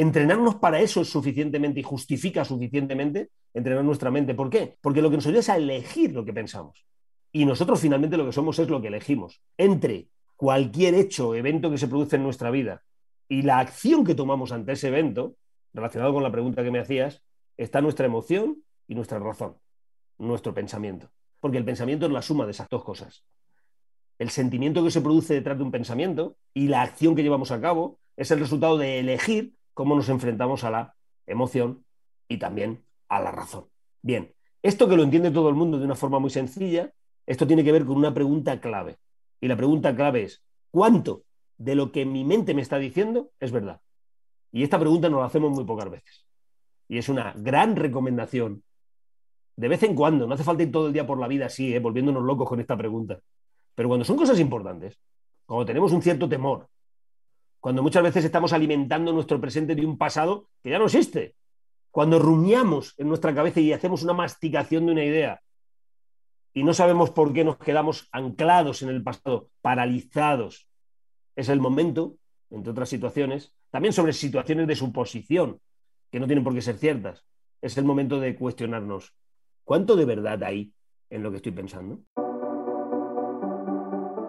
entrenarnos 0.01 0.55
para 0.55 0.79
eso 0.79 1.01
es 1.01 1.09
suficientemente 1.09 1.81
y 1.81 1.83
justifica 1.83 2.45
suficientemente 2.45 3.31
entrenar 3.53 3.83
nuestra 3.83 4.09
mente. 4.09 4.33
¿Por 4.33 4.49
qué? 4.49 4.77
Porque 4.79 5.01
lo 5.01 5.09
que 5.09 5.17
nos 5.17 5.25
ayuda 5.25 5.39
es 5.39 5.49
a 5.49 5.57
elegir 5.57 6.13
lo 6.13 6.23
que 6.23 6.31
pensamos. 6.31 6.85
Y 7.33 7.45
nosotros 7.45 7.81
finalmente 7.81 8.15
lo 8.15 8.25
que 8.25 8.31
somos 8.31 8.57
es 8.59 8.69
lo 8.69 8.81
que 8.81 8.87
elegimos. 8.87 9.41
Entre 9.57 10.07
cualquier 10.37 10.95
hecho 10.95 11.35
evento 11.35 11.69
que 11.69 11.77
se 11.77 11.89
produce 11.89 12.15
en 12.15 12.23
nuestra 12.23 12.49
vida 12.49 12.81
y 13.27 13.41
la 13.41 13.59
acción 13.59 14.05
que 14.05 14.15
tomamos 14.15 14.53
ante 14.53 14.71
ese 14.71 14.87
evento, 14.87 15.35
relacionado 15.73 16.13
con 16.13 16.23
la 16.23 16.31
pregunta 16.31 16.63
que 16.63 16.71
me 16.71 16.79
hacías, 16.79 17.21
está 17.57 17.81
nuestra 17.81 18.05
emoción 18.05 18.63
y 18.87 18.95
nuestra 18.95 19.19
razón, 19.19 19.57
nuestro 20.17 20.53
pensamiento. 20.53 21.11
Porque 21.41 21.57
el 21.57 21.65
pensamiento 21.65 22.05
es 22.05 22.11
la 22.13 22.21
suma 22.21 22.45
de 22.45 22.51
esas 22.51 22.69
dos 22.69 22.85
cosas. 22.85 23.25
El 24.17 24.29
sentimiento 24.29 24.81
que 24.81 24.91
se 24.91 25.01
produce 25.01 25.33
detrás 25.33 25.57
de 25.57 25.63
un 25.63 25.71
pensamiento 25.71 26.37
y 26.53 26.69
la 26.69 26.83
acción 26.83 27.15
que 27.15 27.23
llevamos 27.23 27.51
a 27.51 27.59
cabo 27.59 27.99
es 28.15 28.31
el 28.31 28.39
resultado 28.39 28.77
de 28.77 28.99
elegir 28.99 29.58
cómo 29.79 29.95
nos 29.95 30.09
enfrentamos 30.09 30.65
a 30.65 30.71
la 30.71 30.95
emoción 31.25 31.85
y 32.27 32.35
también 32.37 32.83
a 33.07 33.21
la 33.21 33.31
razón. 33.31 33.67
Bien, 34.01 34.33
esto 34.61 34.89
que 34.89 34.97
lo 34.97 35.03
entiende 35.03 35.31
todo 35.31 35.47
el 35.47 35.55
mundo 35.55 35.79
de 35.79 35.85
una 35.85 35.95
forma 35.95 36.19
muy 36.19 36.29
sencilla, 36.29 36.91
esto 37.25 37.47
tiene 37.47 37.63
que 37.63 37.71
ver 37.71 37.85
con 37.85 37.95
una 37.95 38.13
pregunta 38.13 38.59
clave. 38.59 38.97
Y 39.39 39.47
la 39.47 39.55
pregunta 39.55 39.95
clave 39.95 40.23
es, 40.23 40.43
¿cuánto 40.69 41.23
de 41.57 41.75
lo 41.75 41.93
que 41.93 42.05
mi 42.05 42.25
mente 42.25 42.53
me 42.53 42.61
está 42.61 42.77
diciendo 42.77 43.31
es 43.39 43.53
verdad? 43.53 43.79
Y 44.51 44.63
esta 44.63 44.77
pregunta 44.77 45.07
nos 45.07 45.21
la 45.21 45.27
hacemos 45.27 45.51
muy 45.51 45.63
pocas 45.63 45.89
veces. 45.89 46.25
Y 46.89 46.97
es 46.97 47.07
una 47.07 47.31
gran 47.37 47.77
recomendación. 47.77 48.61
De 49.55 49.69
vez 49.69 49.81
en 49.83 49.95
cuando, 49.95 50.27
no 50.27 50.33
hace 50.33 50.43
falta 50.43 50.63
ir 50.63 50.73
todo 50.73 50.87
el 50.87 50.93
día 50.93 51.07
por 51.07 51.21
la 51.21 51.29
vida 51.29 51.45
así, 51.45 51.73
¿eh? 51.73 51.79
volviéndonos 51.79 52.23
locos 52.23 52.49
con 52.49 52.59
esta 52.59 52.75
pregunta. 52.75 53.17
Pero 53.75 53.87
cuando 53.87 54.03
son 54.03 54.17
cosas 54.17 54.41
importantes, 54.41 54.99
cuando 55.45 55.65
tenemos 55.65 55.93
un 55.93 56.01
cierto 56.01 56.27
temor, 56.27 56.67
cuando 57.59 57.83
muchas 57.83 58.03
veces 58.03 58.25
estamos 58.25 58.53
alimentando 58.53 59.11
nuestro 59.11 59.39
presente 59.41 59.75
de 59.75 59.85
un 59.85 59.97
pasado 59.97 60.49
que 60.63 60.69
ya 60.69 60.79
no 60.79 60.85
existe, 60.85 61.35
cuando 61.91 62.19
rumiamos 62.19 62.93
en 62.97 63.07
nuestra 63.07 63.33
cabeza 63.33 63.59
y 63.59 63.73
hacemos 63.73 64.03
una 64.03 64.13
masticación 64.13 64.85
de 64.85 64.91
una 64.91 65.03
idea 65.03 65.41
y 66.53 66.63
no 66.63 66.73
sabemos 66.73 67.11
por 67.11 67.33
qué 67.33 67.43
nos 67.43 67.57
quedamos 67.57 68.07
anclados 68.11 68.81
en 68.81 68.89
el 68.89 69.03
pasado, 69.03 69.49
paralizados, 69.61 70.67
es 71.35 71.49
el 71.49 71.59
momento, 71.59 72.15
entre 72.49 72.71
otras 72.71 72.89
situaciones, 72.89 73.53
también 73.69 73.93
sobre 73.93 74.13
situaciones 74.13 74.67
de 74.67 74.75
suposición, 74.75 75.59
que 76.11 76.19
no 76.19 76.25
tienen 76.25 76.43
por 76.43 76.53
qué 76.53 76.61
ser 76.61 76.77
ciertas, 76.77 77.25
es 77.61 77.77
el 77.77 77.85
momento 77.85 78.19
de 78.19 78.35
cuestionarnos, 78.35 79.13
¿cuánto 79.63 79.95
de 79.95 80.05
verdad 80.05 80.43
hay 80.43 80.73
en 81.09 81.23
lo 81.23 81.29
que 81.31 81.37
estoy 81.37 81.51
pensando? 81.51 82.01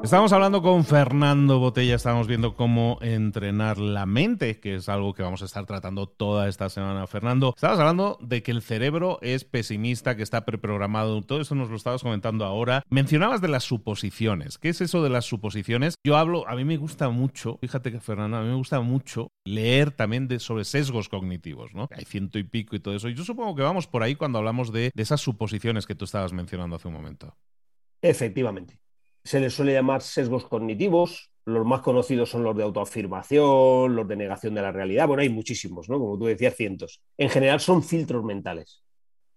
Estamos 0.02 0.32
hablando 0.32 0.62
con 0.62 0.84
Fernando 0.84 1.58
Botella, 1.58 1.94
estamos 1.94 2.26
viendo 2.26 2.56
cómo 2.56 2.98
entrenar 3.02 3.76
la 3.76 4.06
mente, 4.06 4.58
que 4.58 4.76
es 4.76 4.88
algo 4.88 5.12
que 5.12 5.22
vamos 5.22 5.42
a 5.42 5.44
estar 5.44 5.66
tratando 5.66 6.06
toda 6.06 6.48
esta 6.48 6.70
semana. 6.70 7.06
Fernando, 7.06 7.52
estabas 7.54 7.78
hablando 7.78 8.16
de 8.22 8.42
que 8.42 8.50
el 8.50 8.62
cerebro 8.62 9.18
es 9.20 9.44
pesimista, 9.44 10.16
que 10.16 10.22
está 10.22 10.46
preprogramado, 10.46 11.20
todo 11.20 11.42
eso 11.42 11.54
nos 11.54 11.68
lo 11.68 11.76
estabas 11.76 12.02
comentando 12.02 12.46
ahora. 12.46 12.82
Mencionabas 12.88 13.42
de 13.42 13.48
las 13.48 13.64
suposiciones. 13.64 14.56
¿Qué 14.56 14.70
es 14.70 14.80
eso 14.80 15.02
de 15.02 15.10
las 15.10 15.26
suposiciones? 15.26 15.96
Yo 16.02 16.16
hablo, 16.16 16.48
a 16.48 16.56
mí 16.56 16.64
me 16.64 16.78
gusta 16.78 17.10
mucho, 17.10 17.58
fíjate 17.60 17.92
que 17.92 18.00
Fernando, 18.00 18.38
a 18.38 18.42
mí 18.42 18.48
me 18.48 18.56
gusta 18.56 18.80
mucho 18.80 19.28
leer 19.44 19.90
también 19.90 20.28
de, 20.28 20.40
sobre 20.40 20.64
sesgos 20.64 21.10
cognitivos, 21.10 21.74
¿no? 21.74 21.88
Hay 21.94 22.06
ciento 22.06 22.38
y 22.38 22.44
pico 22.44 22.74
y 22.74 22.80
todo 22.80 22.96
eso. 22.96 23.10
Y 23.10 23.14
yo 23.14 23.22
supongo 23.22 23.54
que 23.54 23.62
vamos 23.62 23.86
por 23.86 24.02
ahí 24.02 24.16
cuando 24.16 24.38
hablamos 24.38 24.72
de, 24.72 24.92
de 24.94 25.02
esas 25.02 25.20
suposiciones 25.20 25.86
que 25.86 25.94
tú 25.94 26.06
estabas 26.06 26.32
mencionando 26.32 26.76
hace 26.76 26.88
un 26.88 26.94
momento. 26.94 27.36
Efectivamente 28.00 28.80
se 29.24 29.40
les 29.40 29.54
suele 29.54 29.72
llamar 29.72 30.02
sesgos 30.02 30.46
cognitivos. 30.46 31.30
Los 31.44 31.66
más 31.66 31.80
conocidos 31.80 32.30
son 32.30 32.44
los 32.44 32.56
de 32.56 32.62
autoafirmación, 32.62 33.96
los 33.96 34.06
de 34.06 34.16
negación 34.16 34.54
de 34.54 34.62
la 34.62 34.72
realidad. 34.72 35.08
Bueno, 35.08 35.22
hay 35.22 35.30
muchísimos, 35.30 35.88
¿no? 35.88 35.98
Como 35.98 36.18
tú 36.18 36.26
decías, 36.26 36.54
cientos. 36.54 37.00
En 37.16 37.30
general 37.30 37.60
son 37.60 37.82
filtros 37.82 38.24
mentales. 38.24 38.82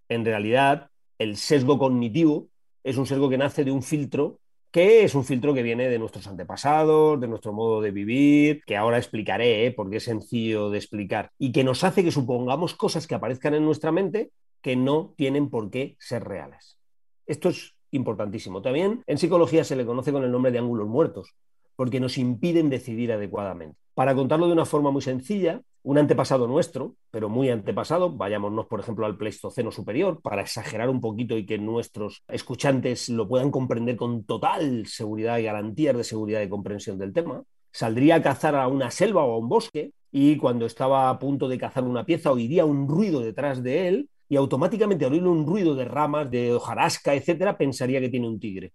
En 0.10 0.26
realidad, 0.26 0.90
el 1.18 1.38
sesgo 1.38 1.80
cognitivo 1.80 2.50
es 2.84 2.98
un 2.98 3.06
sesgo 3.06 3.30
que 3.30 3.38
nace 3.38 3.64
de 3.64 3.72
un 3.72 3.82
filtro 3.82 4.40
que 4.74 5.04
es 5.04 5.14
un 5.14 5.24
filtro 5.24 5.54
que 5.54 5.62
viene 5.62 5.88
de 5.88 6.00
nuestros 6.00 6.26
antepasados, 6.26 7.22
de 7.22 7.28
nuestro 7.28 7.54
modo 7.54 7.80
de 7.80 7.92
vivir, 7.92 8.64
que 8.66 8.76
ahora 8.76 8.98
explicaré, 8.98 9.68
¿eh? 9.68 9.72
porque 9.72 9.98
es 9.98 10.04
sencillo 10.04 10.72
de 10.72 10.80
explicar, 10.80 11.30
y 11.38 11.52
que 11.52 11.64
nos 11.64 11.84
hace 11.84 12.04
que 12.04 12.10
supongamos 12.10 12.74
cosas 12.74 13.06
que 13.06 13.14
aparezcan 13.14 13.54
en 13.54 13.66
nuestra 13.66 13.92
mente 13.92 14.32
que 14.64 14.76
no 14.76 15.14
tienen 15.16 15.52
por 15.52 15.70
qué 15.70 15.96
ser 16.00 16.24
reales. 16.24 16.80
Esto 17.28 17.50
es 17.50 17.76
importantísimo. 17.94 18.62
También 18.62 19.04
en 19.08 19.18
psicología 19.18 19.64
se 19.64 19.76
le 19.76 19.86
conoce 19.86 20.12
con 20.12 20.24
el 20.24 20.32
nombre 20.32 20.52
de 20.52 20.60
ángulos 20.60 20.88
muertos, 20.88 21.34
porque 21.76 22.00
nos 22.00 22.18
impiden 22.18 22.70
decidir 22.70 23.12
adecuadamente. 23.12 23.78
Para 23.94 24.16
contarlo 24.16 24.48
de 24.48 24.54
una 24.54 24.66
forma 24.66 24.92
muy 24.92 25.02
sencilla, 25.02 25.62
un 25.84 25.98
antepasado 25.98 26.48
nuestro, 26.48 26.96
pero 27.12 27.30
muy 27.30 27.50
antepasado, 27.50 28.10
vayámonos 28.12 28.68
por 28.68 28.80
ejemplo 28.80 29.06
al 29.06 29.18
Pleistoceno 29.18 29.72
superior, 29.72 30.22
para 30.22 30.42
exagerar 30.42 30.90
un 30.90 31.02
poquito 31.02 31.38
y 31.38 31.46
que 31.46 31.58
nuestros 31.58 32.24
escuchantes 32.28 33.10
lo 33.10 33.28
puedan 33.28 33.52
comprender 33.52 33.96
con 33.96 34.24
total 34.24 34.88
seguridad 34.88 35.38
y 35.38 35.44
garantías 35.44 35.96
de 35.96 36.04
seguridad 36.04 36.42
y 36.42 36.50
comprensión 36.50 36.98
del 36.98 37.14
tema, 37.14 37.44
saldría 37.72 38.16
a 38.16 38.22
cazar 38.22 38.56
a 38.56 38.68
una 38.68 38.92
selva 38.92 39.26
o 39.26 39.34
a 39.34 39.38
un 39.38 39.50
bosque 39.50 39.92
y 40.12 40.38
cuando 40.38 40.66
estaba 40.66 41.10
a 41.10 41.20
punto 41.20 41.48
de 41.50 41.58
cazar 41.58 41.84
una 41.84 42.06
pieza 42.06 42.32
oiría 42.32 42.66
un 42.66 42.88
ruido 42.88 43.20
detrás 43.20 43.62
de 43.62 43.88
él 43.88 44.10
y 44.34 44.36
automáticamente 44.36 45.06
al 45.06 45.14
oír 45.14 45.28
un 45.28 45.46
ruido 45.46 45.76
de 45.76 45.86
ramas, 45.86 46.32
de 46.32 46.56
hojarasca, 46.56 47.14
etcétera, 47.14 47.56
pensaría 47.56 48.02
que 48.02 48.10
tiene 48.10 48.28
un 48.28 48.40
tigre. 48.40 48.74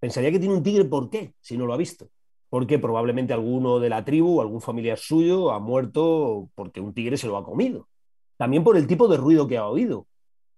Pensaría 0.00 0.32
que 0.32 0.40
tiene 0.40 0.56
un 0.56 0.62
tigre, 0.64 0.86
¿por 0.86 1.08
qué? 1.08 1.34
Si 1.40 1.56
no 1.56 1.66
lo 1.66 1.72
ha 1.72 1.76
visto. 1.76 2.10
Porque 2.48 2.80
probablemente 2.80 3.32
alguno 3.32 3.78
de 3.78 3.90
la 3.90 4.04
tribu, 4.04 4.40
algún 4.40 4.60
familiar 4.60 4.98
suyo, 4.98 5.52
ha 5.52 5.60
muerto 5.60 6.50
porque 6.56 6.80
un 6.80 6.94
tigre 6.94 7.16
se 7.16 7.28
lo 7.28 7.36
ha 7.36 7.44
comido. 7.44 7.86
También 8.36 8.64
por 8.64 8.76
el 8.76 8.88
tipo 8.88 9.06
de 9.06 9.18
ruido 9.18 9.46
que 9.46 9.56
ha 9.56 9.68
oído. 9.68 10.08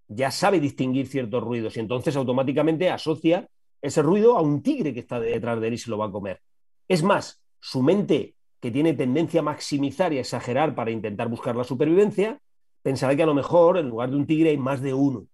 Ya 0.08 0.30
sabe 0.30 0.58
distinguir 0.58 1.06
ciertos 1.06 1.44
ruidos 1.44 1.76
y 1.76 1.80
entonces 1.80 2.16
automáticamente 2.16 2.88
asocia 2.88 3.46
ese 3.82 4.00
ruido 4.00 4.38
a 4.38 4.40
un 4.40 4.62
tigre 4.62 4.94
que 4.94 5.00
está 5.00 5.20
detrás 5.20 5.60
de 5.60 5.68
él 5.68 5.74
y 5.74 5.78
se 5.78 5.90
lo 5.90 5.98
va 5.98 6.06
a 6.06 6.10
comer. 6.10 6.40
Es 6.88 7.02
más, 7.02 7.42
su 7.58 7.82
mente, 7.82 8.36
que 8.58 8.70
tiene 8.70 8.94
tendencia 8.94 9.40
a 9.40 9.42
maximizar 9.42 10.14
y 10.14 10.16
a 10.16 10.22
exagerar 10.22 10.74
para 10.74 10.92
intentar 10.92 11.28
buscar 11.28 11.54
la 11.56 11.64
supervivencia, 11.64 12.40
pensará 12.82 13.14
que 13.16 13.22
a 13.22 13.26
lo 13.26 13.34
mejor 13.34 13.78
en 13.78 13.88
lugar 13.88 14.10
de 14.10 14.16
un 14.16 14.26
tigre 14.26 14.50
hay 14.50 14.58
más 14.58 14.80
de 14.80 14.94
uno. 14.94 15.26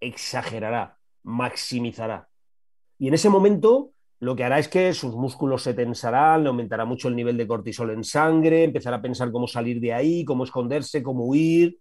Exagerará, 0.00 0.98
maximizará. 1.22 2.28
Y 2.98 3.08
en 3.08 3.14
ese 3.14 3.28
momento 3.28 3.92
lo 4.20 4.34
que 4.36 4.44
hará 4.44 4.58
es 4.58 4.68
que 4.68 4.94
sus 4.94 5.14
músculos 5.14 5.62
se 5.62 5.74
tensarán, 5.74 6.42
le 6.42 6.48
aumentará 6.48 6.84
mucho 6.84 7.08
el 7.08 7.16
nivel 7.16 7.36
de 7.36 7.46
cortisol 7.46 7.90
en 7.90 8.04
sangre, 8.04 8.64
empezará 8.64 8.96
a 8.96 9.02
pensar 9.02 9.30
cómo 9.30 9.46
salir 9.46 9.80
de 9.80 9.92
ahí, 9.92 10.24
cómo 10.24 10.44
esconderse, 10.44 11.02
cómo 11.02 11.24
huir. 11.24 11.78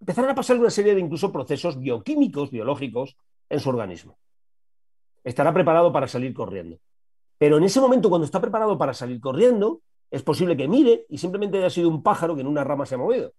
Empezarán 0.00 0.30
a 0.30 0.34
pasar 0.34 0.58
una 0.58 0.70
serie 0.70 0.94
de 0.94 1.00
incluso 1.00 1.32
procesos 1.32 1.78
bioquímicos, 1.78 2.50
biológicos 2.50 3.16
en 3.48 3.60
su 3.60 3.68
organismo. 3.70 4.18
Estará 5.24 5.52
preparado 5.52 5.92
para 5.92 6.06
salir 6.06 6.32
corriendo. 6.34 6.78
Pero 7.38 7.56
en 7.56 7.64
ese 7.64 7.80
momento, 7.80 8.08
cuando 8.08 8.24
está 8.24 8.40
preparado 8.40 8.76
para 8.76 8.94
salir 8.94 9.20
corriendo, 9.20 9.80
es 10.10 10.22
posible 10.22 10.56
que 10.56 10.68
mire 10.68 11.06
y 11.08 11.18
simplemente 11.18 11.58
haya 11.58 11.70
sido 11.70 11.88
un 11.88 12.02
pájaro 12.02 12.34
que 12.34 12.40
en 12.40 12.46
una 12.46 12.64
rama 12.64 12.86
se 12.86 12.94
ha 12.94 12.98
movido 12.98 13.32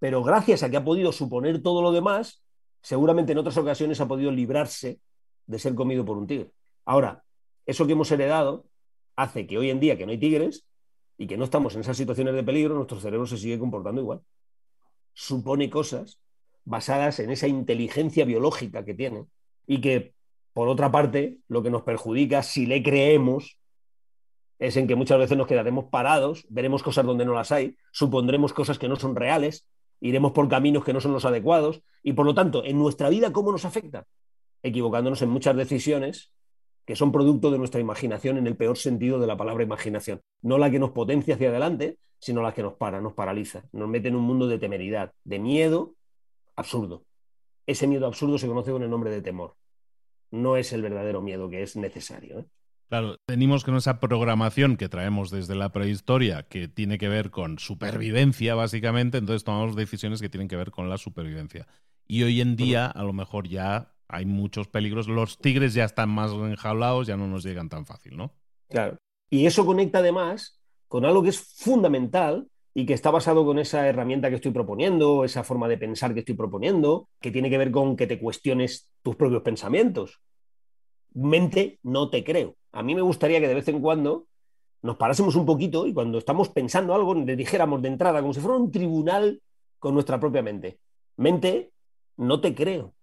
pero 0.00 0.24
gracias 0.24 0.64
a 0.64 0.70
que 0.70 0.78
ha 0.78 0.84
podido 0.84 1.12
suponer 1.12 1.62
todo 1.62 1.82
lo 1.82 1.92
demás, 1.92 2.42
seguramente 2.80 3.32
en 3.32 3.38
otras 3.38 3.56
ocasiones 3.58 4.00
ha 4.00 4.08
podido 4.08 4.32
librarse 4.32 4.98
de 5.46 5.58
ser 5.58 5.74
comido 5.74 6.04
por 6.04 6.16
un 6.16 6.26
tigre. 6.26 6.50
Ahora, 6.86 7.22
eso 7.66 7.86
que 7.86 7.92
hemos 7.92 8.10
heredado 8.10 8.64
hace 9.14 9.46
que 9.46 9.58
hoy 9.58 9.70
en 9.70 9.78
día 9.78 9.98
que 9.98 10.06
no 10.06 10.12
hay 10.12 10.18
tigres 10.18 10.64
y 11.18 11.26
que 11.26 11.36
no 11.36 11.44
estamos 11.44 11.74
en 11.74 11.82
esas 11.82 11.98
situaciones 11.98 12.34
de 12.34 12.42
peligro, 12.42 12.74
nuestro 12.74 12.98
cerebro 12.98 13.26
se 13.26 13.36
sigue 13.36 13.58
comportando 13.58 14.00
igual. 14.00 14.22
Supone 15.12 15.68
cosas 15.68 16.18
basadas 16.64 17.20
en 17.20 17.30
esa 17.30 17.46
inteligencia 17.46 18.24
biológica 18.24 18.84
que 18.84 18.94
tiene 18.94 19.26
y 19.66 19.82
que, 19.82 20.14
por 20.54 20.68
otra 20.68 20.90
parte, 20.90 21.36
lo 21.46 21.62
que 21.62 21.70
nos 21.70 21.82
perjudica 21.82 22.42
si 22.42 22.64
le 22.64 22.82
creemos 22.82 23.58
es 24.58 24.76
en 24.78 24.86
que 24.86 24.94
muchas 24.94 25.18
veces 25.18 25.36
nos 25.36 25.46
quedaremos 25.46 25.86
parados, 25.86 26.46
veremos 26.48 26.82
cosas 26.82 27.04
donde 27.04 27.26
no 27.26 27.34
las 27.34 27.52
hay, 27.52 27.76
supondremos 27.92 28.54
cosas 28.54 28.78
que 28.78 28.88
no 28.88 28.96
son 28.96 29.14
reales 29.14 29.66
iremos 30.00 30.32
por 30.32 30.48
caminos 30.48 30.84
que 30.84 30.92
no 30.92 31.00
son 31.00 31.12
los 31.12 31.24
adecuados 31.24 31.82
y 32.02 32.14
por 32.14 32.26
lo 32.26 32.34
tanto, 32.34 32.64
en 32.64 32.78
nuestra 32.78 33.08
vida, 33.08 33.32
¿cómo 33.32 33.52
nos 33.52 33.64
afecta? 33.64 34.06
Equivocándonos 34.62 35.22
en 35.22 35.30
muchas 35.30 35.56
decisiones 35.56 36.32
que 36.84 36.96
son 36.96 37.12
producto 37.12 37.50
de 37.50 37.58
nuestra 37.58 37.80
imaginación 37.80 38.38
en 38.38 38.46
el 38.46 38.56
peor 38.56 38.76
sentido 38.76 39.20
de 39.20 39.26
la 39.26 39.36
palabra 39.36 39.62
imaginación. 39.62 40.20
No 40.42 40.58
la 40.58 40.70
que 40.70 40.78
nos 40.78 40.90
potencia 40.90 41.34
hacia 41.34 41.50
adelante, 41.50 41.98
sino 42.18 42.42
la 42.42 42.52
que 42.52 42.62
nos 42.62 42.74
para, 42.74 43.00
nos 43.00 43.14
paraliza, 43.14 43.62
nos 43.72 43.88
mete 43.88 44.08
en 44.08 44.16
un 44.16 44.24
mundo 44.24 44.46
de 44.46 44.58
temeridad, 44.58 45.12
de 45.24 45.38
miedo 45.38 45.94
absurdo. 46.56 47.04
Ese 47.66 47.86
miedo 47.86 48.06
absurdo 48.06 48.38
se 48.38 48.48
conoce 48.48 48.72
con 48.72 48.82
el 48.82 48.90
nombre 48.90 49.10
de 49.10 49.22
temor. 49.22 49.54
No 50.30 50.56
es 50.56 50.72
el 50.72 50.82
verdadero 50.82 51.22
miedo 51.22 51.48
que 51.48 51.62
es 51.62 51.76
necesario. 51.76 52.40
¿eh? 52.40 52.44
Claro, 52.90 53.18
tenemos 53.24 53.62
con 53.62 53.76
esa 53.76 54.00
programación 54.00 54.76
que 54.76 54.88
traemos 54.88 55.30
desde 55.30 55.54
la 55.54 55.70
prehistoria, 55.70 56.48
que 56.48 56.66
tiene 56.66 56.98
que 56.98 57.08
ver 57.08 57.30
con 57.30 57.60
supervivencia, 57.60 58.56
básicamente, 58.56 59.18
entonces 59.18 59.44
tomamos 59.44 59.76
decisiones 59.76 60.20
que 60.20 60.28
tienen 60.28 60.48
que 60.48 60.56
ver 60.56 60.72
con 60.72 60.90
la 60.90 60.98
supervivencia. 60.98 61.68
Y 62.08 62.24
hoy 62.24 62.40
en 62.40 62.56
día, 62.56 62.86
a 62.86 63.04
lo 63.04 63.12
mejor 63.12 63.46
ya 63.46 63.94
hay 64.08 64.26
muchos 64.26 64.66
peligros. 64.66 65.06
Los 65.06 65.38
tigres 65.38 65.72
ya 65.72 65.84
están 65.84 66.08
más 66.08 66.32
enjaulados, 66.32 67.06
ya 67.06 67.16
no 67.16 67.28
nos 67.28 67.44
llegan 67.44 67.68
tan 67.68 67.86
fácil, 67.86 68.16
¿no? 68.16 68.34
Claro. 68.68 68.96
Y 69.30 69.46
eso 69.46 69.64
conecta 69.64 70.00
además 70.00 70.60
con 70.88 71.04
algo 71.04 71.22
que 71.22 71.28
es 71.28 71.38
fundamental 71.38 72.48
y 72.74 72.86
que 72.86 72.94
está 72.94 73.12
basado 73.12 73.44
con 73.44 73.60
esa 73.60 73.86
herramienta 73.86 74.30
que 74.30 74.34
estoy 74.34 74.50
proponiendo, 74.50 75.24
esa 75.24 75.44
forma 75.44 75.68
de 75.68 75.78
pensar 75.78 76.12
que 76.12 76.20
estoy 76.20 76.34
proponiendo, 76.34 77.08
que 77.20 77.30
tiene 77.30 77.50
que 77.50 77.58
ver 77.58 77.70
con 77.70 77.94
que 77.94 78.08
te 78.08 78.18
cuestiones 78.18 78.90
tus 79.00 79.14
propios 79.14 79.42
pensamientos. 79.42 80.18
Mente, 81.14 81.78
no 81.84 82.10
te 82.10 82.24
creo 82.24 82.56
a 82.72 82.82
mí 82.82 82.94
me 82.94 83.02
gustaría 83.02 83.40
que 83.40 83.48
de 83.48 83.54
vez 83.54 83.68
en 83.68 83.80
cuando 83.80 84.26
nos 84.82 84.96
parásemos 84.96 85.34
un 85.34 85.44
poquito 85.44 85.86
y 85.86 85.92
cuando 85.92 86.18
estamos 86.18 86.48
pensando 86.48 86.94
algo 86.94 87.14
le 87.14 87.36
dijéramos 87.36 87.82
de 87.82 87.88
entrada, 87.88 88.20
como 88.20 88.32
si 88.32 88.40
fuera 88.40 88.56
un 88.56 88.70
tribunal 88.70 89.42
con 89.78 89.94
nuestra 89.94 90.18
propia 90.18 90.42
mente. 90.42 90.78
Mente, 91.16 91.72
no 92.16 92.40
te 92.40 92.54
creo. 92.54 92.94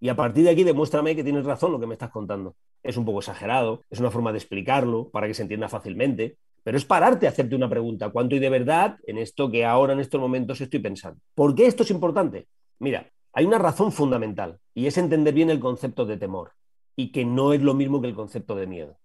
Y 0.00 0.08
a 0.08 0.16
partir 0.16 0.44
de 0.44 0.50
aquí 0.50 0.64
demuéstrame 0.64 1.14
que 1.16 1.24
tienes 1.24 1.44
razón 1.44 1.72
lo 1.72 1.80
que 1.80 1.86
me 1.86 1.94
estás 1.94 2.10
contando. 2.10 2.56
Es 2.82 2.96
un 2.96 3.04
poco 3.04 3.20
exagerado, 3.20 3.82
es 3.90 4.00
una 4.00 4.10
forma 4.10 4.32
de 4.32 4.38
explicarlo 4.38 5.10
para 5.10 5.26
que 5.26 5.34
se 5.34 5.42
entienda 5.42 5.68
fácilmente, 5.68 6.38
pero 6.62 6.76
es 6.76 6.84
pararte 6.84 7.26
a 7.26 7.30
hacerte 7.30 7.54
una 7.54 7.70
pregunta. 7.70 8.10
¿Cuánto 8.10 8.34
hay 8.34 8.40
de 8.40 8.50
verdad 8.50 8.96
en 9.06 9.18
esto 9.18 9.50
que 9.50 9.64
ahora, 9.64 9.92
en 9.92 10.00
estos 10.00 10.20
momentos, 10.20 10.60
estoy 10.60 10.80
pensando? 10.80 11.20
¿Por 11.34 11.54
qué 11.54 11.66
esto 11.66 11.82
es 11.82 11.90
importante? 11.90 12.48
Mira, 12.78 13.10
hay 13.32 13.46
una 13.46 13.58
razón 13.58 13.92
fundamental 13.92 14.58
y 14.74 14.86
es 14.86 14.98
entender 14.98 15.32
bien 15.32 15.50
el 15.50 15.60
concepto 15.60 16.04
de 16.04 16.16
temor 16.16 16.52
y 16.96 17.12
que 17.12 17.24
no 17.24 17.52
es 17.52 17.62
lo 17.62 17.74
mismo 17.74 18.00
que 18.00 18.08
el 18.08 18.14
concepto 18.14 18.56
de 18.56 18.66
miedo. 18.66 18.98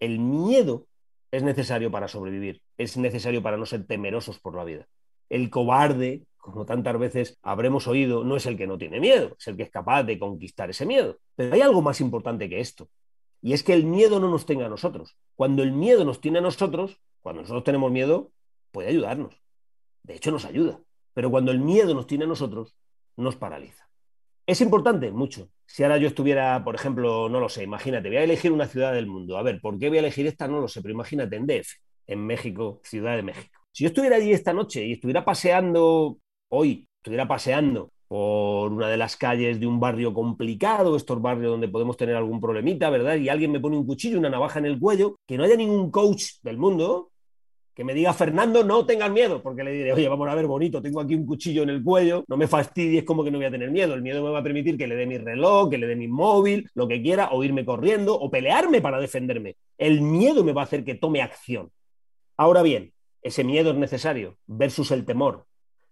El 0.00 0.18
miedo 0.18 0.86
es 1.30 1.42
necesario 1.42 1.90
para 1.90 2.08
sobrevivir, 2.08 2.62
es 2.78 2.96
necesario 2.96 3.42
para 3.42 3.56
no 3.56 3.66
ser 3.66 3.86
temerosos 3.86 4.38
por 4.40 4.56
la 4.56 4.64
vida. 4.64 4.88
El 5.28 5.50
cobarde, 5.50 6.24
como 6.38 6.64
tantas 6.64 6.98
veces 6.98 7.38
habremos 7.42 7.86
oído, 7.86 8.24
no 8.24 8.36
es 8.36 8.46
el 8.46 8.56
que 8.56 8.66
no 8.66 8.78
tiene 8.78 9.00
miedo, 9.00 9.36
es 9.38 9.46
el 9.48 9.56
que 9.56 9.64
es 9.64 9.70
capaz 9.70 10.04
de 10.04 10.18
conquistar 10.18 10.70
ese 10.70 10.86
miedo. 10.86 11.18
Pero 11.34 11.54
hay 11.54 11.60
algo 11.60 11.82
más 11.82 12.00
importante 12.00 12.48
que 12.48 12.60
esto, 12.60 12.88
y 13.42 13.52
es 13.52 13.62
que 13.62 13.74
el 13.74 13.84
miedo 13.84 14.18
no 14.18 14.30
nos 14.30 14.46
tenga 14.46 14.66
a 14.66 14.70
nosotros. 14.70 15.16
Cuando 15.34 15.62
el 15.62 15.72
miedo 15.72 16.04
nos 16.04 16.20
tiene 16.20 16.38
a 16.38 16.42
nosotros, 16.42 17.00
cuando 17.20 17.42
nosotros 17.42 17.64
tenemos 17.64 17.90
miedo, 17.92 18.32
puede 18.72 18.88
ayudarnos. 18.88 19.40
De 20.02 20.14
hecho, 20.14 20.30
nos 20.30 20.44
ayuda. 20.44 20.80
Pero 21.14 21.30
cuando 21.30 21.50
el 21.50 21.60
miedo 21.60 21.94
nos 21.94 22.06
tiene 22.06 22.24
a 22.24 22.28
nosotros, 22.28 22.76
nos 23.16 23.36
paraliza. 23.36 23.85
¿Es 24.46 24.60
importante? 24.60 25.10
Mucho. 25.10 25.48
Si 25.66 25.82
ahora 25.82 25.98
yo 25.98 26.06
estuviera, 26.06 26.62
por 26.62 26.76
ejemplo, 26.76 27.28
no 27.28 27.40
lo 27.40 27.48
sé, 27.48 27.64
imagínate, 27.64 28.08
voy 28.08 28.18
a 28.18 28.22
elegir 28.22 28.52
una 28.52 28.66
ciudad 28.66 28.92
del 28.92 29.08
mundo. 29.08 29.36
A 29.36 29.42
ver, 29.42 29.60
¿por 29.60 29.76
qué 29.78 29.88
voy 29.88 29.98
a 29.98 30.00
elegir 30.00 30.26
esta? 30.26 30.46
No 30.46 30.60
lo 30.60 30.68
sé, 30.68 30.80
pero 30.82 30.94
imagínate 30.94 31.34
en 31.36 31.46
DF, 31.46 31.68
en 32.06 32.24
México, 32.24 32.80
Ciudad 32.84 33.16
de 33.16 33.22
México. 33.24 33.58
Si 33.72 33.82
yo 33.84 33.88
estuviera 33.88 34.16
allí 34.16 34.32
esta 34.32 34.52
noche 34.52 34.86
y 34.86 34.92
estuviera 34.92 35.24
paseando 35.24 36.18
hoy, 36.48 36.86
estuviera 36.98 37.26
paseando 37.26 37.90
por 38.06 38.72
una 38.72 38.88
de 38.88 38.96
las 38.96 39.16
calles 39.16 39.58
de 39.58 39.66
un 39.66 39.80
barrio 39.80 40.14
complicado, 40.14 40.96
estos 40.96 41.20
barrios 41.20 41.50
donde 41.50 41.68
podemos 41.68 41.96
tener 41.96 42.14
algún 42.14 42.40
problemita, 42.40 42.88
¿verdad? 42.88 43.16
Y 43.16 43.28
alguien 43.28 43.50
me 43.50 43.58
pone 43.58 43.76
un 43.76 43.84
cuchillo, 43.84 44.18
una 44.18 44.30
navaja 44.30 44.60
en 44.60 44.66
el 44.66 44.78
cuello, 44.78 45.16
que 45.26 45.36
no 45.36 45.42
haya 45.42 45.56
ningún 45.56 45.90
coach 45.90 46.34
del 46.42 46.56
mundo 46.56 47.10
que 47.76 47.84
me 47.84 47.92
diga, 47.92 48.14
Fernando, 48.14 48.64
no 48.64 48.86
tengas 48.86 49.10
miedo, 49.10 49.42
porque 49.42 49.62
le 49.62 49.70
diré, 49.70 49.92
oye, 49.92 50.08
vamos 50.08 50.26
a 50.30 50.34
ver, 50.34 50.46
bonito, 50.46 50.80
tengo 50.80 50.98
aquí 50.98 51.14
un 51.14 51.26
cuchillo 51.26 51.62
en 51.62 51.68
el 51.68 51.84
cuello, 51.84 52.24
no 52.26 52.38
me 52.38 52.48
fastidies 52.48 53.04
como 53.04 53.22
que 53.22 53.30
no 53.30 53.36
voy 53.36 53.44
a 53.44 53.50
tener 53.50 53.70
miedo. 53.70 53.92
El 53.92 54.00
miedo 54.00 54.24
me 54.24 54.30
va 54.30 54.38
a 54.38 54.42
permitir 54.42 54.78
que 54.78 54.86
le 54.86 54.96
dé 54.96 55.04
mi 55.04 55.18
reloj, 55.18 55.68
que 55.68 55.76
le 55.76 55.86
dé 55.86 55.94
mi 55.94 56.08
móvil, 56.08 56.70
lo 56.72 56.88
que 56.88 57.02
quiera, 57.02 57.28
o 57.32 57.44
irme 57.44 57.66
corriendo, 57.66 58.18
o 58.18 58.30
pelearme 58.30 58.80
para 58.80 58.98
defenderme. 58.98 59.56
El 59.76 60.00
miedo 60.00 60.42
me 60.42 60.54
va 60.54 60.62
a 60.62 60.64
hacer 60.64 60.84
que 60.84 60.94
tome 60.94 61.20
acción. 61.20 61.70
Ahora 62.38 62.62
bien, 62.62 62.94
ese 63.20 63.44
miedo 63.44 63.72
es 63.72 63.76
necesario 63.76 64.38
versus 64.46 64.90
el 64.90 65.04
temor, 65.04 65.44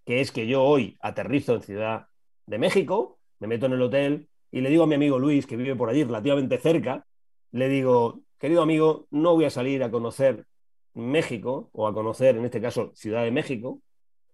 que 0.06 0.22
es 0.22 0.32
que 0.32 0.46
yo 0.46 0.62
hoy 0.62 0.96
aterrizo 1.00 1.54
en 1.54 1.62
Ciudad 1.64 2.06
de 2.46 2.56
México, 2.56 3.18
me 3.40 3.46
meto 3.46 3.66
en 3.66 3.74
el 3.74 3.82
hotel 3.82 4.28
y 4.50 4.62
le 4.62 4.70
digo 4.70 4.84
a 4.84 4.86
mi 4.86 4.94
amigo 4.94 5.18
Luis, 5.18 5.46
que 5.46 5.58
vive 5.58 5.76
por 5.76 5.90
allí 5.90 6.02
relativamente 6.02 6.56
cerca, 6.56 7.04
le 7.52 7.68
digo, 7.68 8.20
querido 8.38 8.62
amigo, 8.62 9.06
no 9.10 9.34
voy 9.34 9.44
a 9.44 9.50
salir 9.50 9.82
a 9.82 9.90
conocer 9.90 10.46
México, 10.94 11.70
o 11.72 11.86
a 11.86 11.94
conocer, 11.94 12.36
en 12.36 12.44
este 12.44 12.60
caso, 12.60 12.92
Ciudad 12.94 13.22
de 13.24 13.30
México, 13.30 13.80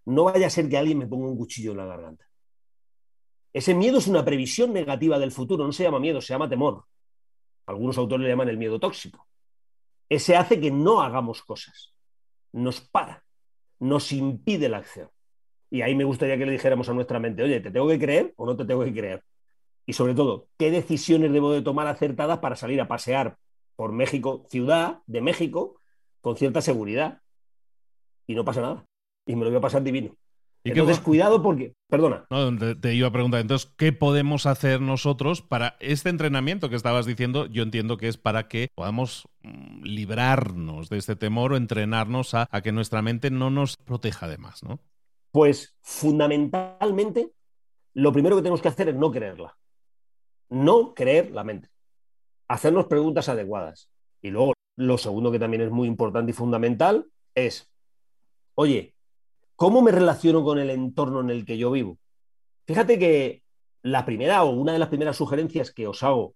no 0.07 0.25
vaya 0.25 0.47
a 0.47 0.51
ser 0.51 0.69
que 0.69 0.77
alguien 0.77 0.99
me 0.99 1.07
ponga 1.07 1.29
un 1.29 1.37
cuchillo 1.37 1.73
en 1.73 1.79
la 1.79 1.87
garganta. 1.87 2.27
Ese 3.53 3.75
miedo 3.75 3.99
es 3.99 4.07
una 4.07 4.25
previsión 4.25 4.73
negativa 4.73 5.19
del 5.19 5.33
futuro, 5.33 5.67
no 5.67 5.73
se 5.73 5.83
llama 5.83 5.99
miedo, 5.99 6.21
se 6.21 6.33
llama 6.33 6.49
temor. 6.49 6.85
Algunos 7.67 7.99
autores 7.99 8.25
le 8.25 8.31
llaman 8.31 8.49
el 8.49 8.59
miedo 8.59 8.79
tóxico. 8.79 9.27
Ese 10.09 10.37
hace 10.37 10.61
que 10.61 10.71
no 10.71 11.03
hagamos 11.03 11.43
cosas, 11.43 11.95
nos 12.53 12.81
para, 12.81 13.25
nos 13.79 14.13
impide 14.13 14.69
la 14.69 14.79
acción. 14.79 15.09
Y 15.71 15.83
ahí 15.83 15.95
me 15.95 16.05
gustaría 16.05 16.37
que 16.37 16.47
le 16.47 16.53
dijéramos 16.53 16.89
a 16.89 16.95
nuestra 16.95 17.21
mente, 17.21 17.43
oye, 17.43 17.61
¿te 17.61 17.71
tengo 17.71 17.89
que 17.89 17.99
creer 17.99 18.35
o 18.37 18.45
no 18.45 18.57
te 18.57 18.65
tengo 18.65 18.85
que 18.85 18.93
creer? 18.93 19.23
Y 19.87 19.93
sobre 19.93 20.15
todo, 20.15 20.49
¿qué 20.59 20.71
decisiones 20.71 21.33
debo 21.33 21.53
de 21.53 21.63
tomar 21.63 21.87
acertadas 21.87 22.39
para 22.39 22.57
salir 22.57 22.81
a 22.81 22.89
pasear 22.89 23.37
por 23.77 23.93
México, 23.93 24.47
ciudad 24.51 25.01
de 25.07 25.21
México, 25.21 25.80
con 26.21 26.37
cierta 26.37 26.61
seguridad. 26.61 27.21
Y 28.27 28.35
no 28.35 28.45
pasa 28.45 28.61
nada. 28.61 28.85
Y 29.27 29.37
me 29.37 29.45
lo 29.45 29.51
voy 29.51 29.59
a 29.59 29.63
pasar 29.63 29.83
divino. 29.83 30.17
¿Y 30.63 30.71
entonces, 30.71 31.01
cuidado 31.01 31.43
porque, 31.43 31.75
perdona. 31.89 32.27
te, 32.83 32.95
iba 32.95 33.09
a 33.09 33.13
preguntar, 33.13 33.41
entonces, 33.41 33.73
¿qué 33.79 33.93
podemos 33.93 34.45
hacer 34.45 34.83
nosotros 34.83 35.41
para 35.41 35.77
este 35.81 36.11
entrenamiento 36.11 36.69
que 36.69 36.77
estabas 36.77 37.07
diciendo? 37.07 37.47
Yo 37.47 37.63
entiendo 37.63 37.97
que 37.97 38.09
es 38.09 38.19
para 38.19 38.47
que 38.47 38.69
podamos 38.75 39.27
mm, 39.43 39.85
librarnos 39.85 40.91
de 40.91 40.99
este 40.99 41.17
temor 41.17 41.55
o 41.55 41.57
entrenarnos 41.57 42.35
a, 42.35 42.47
a 42.51 42.61
que 42.61 42.73
nuestra 42.73 43.01
mente 43.01 43.31
no 43.31 43.49
nos 43.49 43.79
proteja 43.79 44.29
de 44.29 44.37
más, 44.37 44.63
¿no? 44.63 44.81
Pues 45.33 45.77
fundamentalmente, 45.81 47.31
lo 47.95 48.13
primero 48.13 48.37
que 48.37 48.43
tenemos 48.43 48.61
que 48.61 48.69
hacer 48.69 48.91
es 48.91 48.95
no 48.95 49.11
creerla. 49.11 49.57
No 50.51 50.93
creer 50.95 51.31
la 51.31 51.45
mente. 51.45 51.71
Hacernos 52.49 52.87
preguntas 52.87 53.31
adecuadas. 53.31 53.89
Y 54.21 54.31
luego 54.31 54.53
lo 54.77 54.99
segundo 54.99 55.31
que 55.31 55.39
también 55.39 55.63
es 55.63 55.71
muy 55.71 55.89
importante 55.89 56.31
y 56.31 56.35
fundamental 56.35 57.07
es, 57.35 57.71
oye, 58.55 58.95
¿cómo 59.57 59.83
me 59.83 59.93
relaciono 59.93 60.43
con 60.43 60.59
el 60.59 60.71
entorno 60.71 61.21
en 61.21 61.31
el 61.31 61.45
que 61.45 61.59
yo 61.59 61.71
vivo? 61.71 61.99
Fíjate 62.67 62.99
que 62.99 63.43
la 63.83 64.05
primera 64.05 64.43
o 64.45 64.51
una 64.51 64.73
de 64.73 64.79
las 64.79 64.89
primeras 64.89 65.17
sugerencias 65.17 65.73
que 65.73 65.87
os 65.87 66.03
hago 66.03 66.35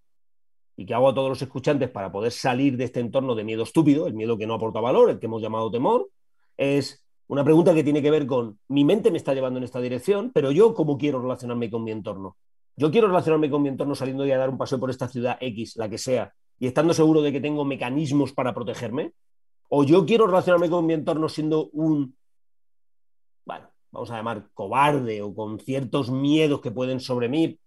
y 0.76 0.86
que 0.86 0.94
hago 0.94 1.08
a 1.08 1.14
todos 1.14 1.28
los 1.28 1.42
escuchantes 1.42 1.90
para 1.90 2.10
poder 2.10 2.32
salir 2.32 2.76
de 2.76 2.84
este 2.84 3.00
entorno 3.00 3.34
de 3.34 3.44
miedo 3.44 3.62
estúpido, 3.62 4.06
el 4.06 4.14
miedo 4.14 4.36
que 4.36 4.46
no 4.46 4.54
aporta 4.54 4.80
valor, 4.80 5.10
el 5.10 5.18
que 5.18 5.26
hemos 5.26 5.40
llamado 5.40 5.70
temor, 5.70 6.08
es 6.56 7.04
una 7.26 7.44
pregunta 7.44 7.74
que 7.74 7.84
tiene 7.84 8.02
que 8.02 8.10
ver 8.10 8.26
con 8.26 8.58
mi 8.68 8.84
mente 8.84 9.10
me 9.10 9.18
está 9.18 9.34
llevando 9.34 9.58
en 9.58 9.64
esta 9.64 9.80
dirección, 9.80 10.30
pero 10.34 10.50
yo 10.50 10.74
cómo 10.74 10.98
quiero 10.98 11.20
relacionarme 11.22 11.70
con 11.70 11.84
mi 11.84 11.90
entorno. 11.90 12.36
Yo 12.76 12.90
quiero 12.90 13.06
relacionarme 13.06 13.48
con 13.50 13.62
mi 13.62 13.68
entorno 13.68 13.94
saliendo 13.94 14.24
de 14.24 14.34
a 14.34 14.38
dar 14.38 14.50
un 14.50 14.58
paseo 14.58 14.80
por 14.80 14.90
esta 14.90 15.08
ciudad 15.08 15.38
X, 15.40 15.76
la 15.76 15.88
que 15.88 15.98
sea, 15.98 16.34
y 16.58 16.66
estando 16.66 16.94
seguro 16.94 17.22
de 17.22 17.32
que 17.32 17.40
tengo 17.40 17.64
mecanismos 17.64 18.32
para 18.32 18.54
protegerme, 18.54 19.12
o 19.68 19.84
yo 19.84 20.06
quiero 20.06 20.26
relacionarme 20.26 20.70
con 20.70 20.86
mi 20.86 20.94
entorno 20.94 21.28
siendo 21.28 21.68
un, 21.72 22.16
bueno, 23.44 23.68
vamos 23.90 24.10
a 24.10 24.16
llamar 24.16 24.48
cobarde 24.54 25.22
o 25.22 25.34
con 25.34 25.58
ciertos 25.58 26.10
miedos 26.10 26.60
que 26.60 26.70
pueden 26.70 27.00
sobre 27.00 27.28
mí 27.28 27.58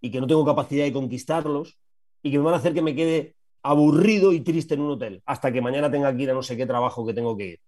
y 0.00 0.10
que 0.10 0.20
no 0.20 0.26
tengo 0.26 0.44
capacidad 0.44 0.84
de 0.84 0.92
conquistarlos 0.92 1.78
y 2.22 2.30
que 2.30 2.38
me 2.38 2.44
van 2.44 2.54
a 2.54 2.58
hacer 2.58 2.74
que 2.74 2.82
me 2.82 2.94
quede 2.94 3.36
aburrido 3.62 4.32
y 4.32 4.40
triste 4.40 4.74
en 4.74 4.82
un 4.82 4.92
hotel 4.92 5.22
hasta 5.24 5.50
que 5.50 5.62
mañana 5.62 5.90
tenga 5.90 6.14
que 6.14 6.22
ir 6.22 6.30
a 6.30 6.34
no 6.34 6.42
sé 6.42 6.56
qué 6.56 6.66
trabajo 6.66 7.06
que 7.06 7.14
tengo 7.14 7.36
que 7.36 7.46
ir. 7.46 7.60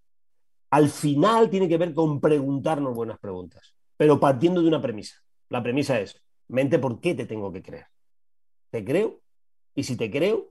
Al 0.71 0.89
final 0.89 1.49
tiene 1.49 1.69
que 1.69 1.79
ver 1.79 1.95
con 1.95 2.21
preguntarnos 2.21 2.95
buenas 2.95 3.19
preguntas, 3.19 3.75
pero 3.97 4.21
partiendo 4.21 4.61
de 4.61 4.69
una 4.69 4.83
premisa. 4.83 5.17
La 5.49 5.63
premisa 5.63 5.99
es, 6.01 6.21
mente, 6.49 6.79
¿por 6.79 7.01
qué 7.01 7.15
te 7.15 7.25
tengo 7.25 7.53
que 7.53 7.63
creer? 7.63 7.87
¿Te 8.71 8.85
creo? 8.85 9.21
Y 9.77 9.85
si 9.85 9.97
te 9.97 10.11
creo, 10.11 10.51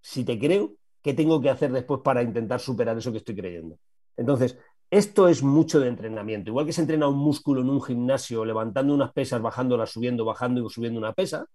si 0.00 0.24
te 0.24 0.38
creo, 0.38 0.72
¿qué 1.02 1.12
tengo 1.12 1.40
que 1.40 1.50
hacer 1.50 1.72
después 1.72 2.00
para 2.02 2.22
intentar 2.22 2.60
superar 2.60 2.96
eso 2.96 3.12
que 3.12 3.18
estoy 3.18 3.34
creyendo? 3.34 3.76
Entonces, 4.16 4.56
esto 4.90 5.28
es 5.28 5.42
mucho 5.42 5.80
de 5.80 5.88
entrenamiento. 5.88 6.48
Igual 6.48 6.64
que 6.64 6.72
se 6.72 6.80
entrena 6.80 7.08
un 7.08 7.18
músculo 7.18 7.60
en 7.60 7.68
un 7.68 7.82
gimnasio 7.82 8.44
levantando 8.44 8.94
unas 8.94 9.12
pesas, 9.12 9.42
bajándolas, 9.42 9.90
subiendo, 9.90 10.24
bajando 10.24 10.64
y 10.64 10.70
subiendo 10.70 10.98
una 10.98 11.12
pesa, 11.12 11.46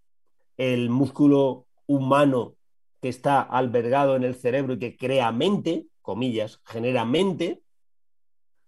el 0.57 0.89
músculo 0.89 1.65
humano 1.87 2.55
que 3.01 3.09
está 3.09 3.41
albergado 3.41 4.15
en 4.15 4.23
el 4.23 4.35
cerebro 4.35 4.73
y 4.73 4.79
que 4.79 4.97
crea 4.97 5.31
mente, 5.31 5.87
comillas, 6.01 6.61
genera 6.65 7.05
mente, 7.05 7.61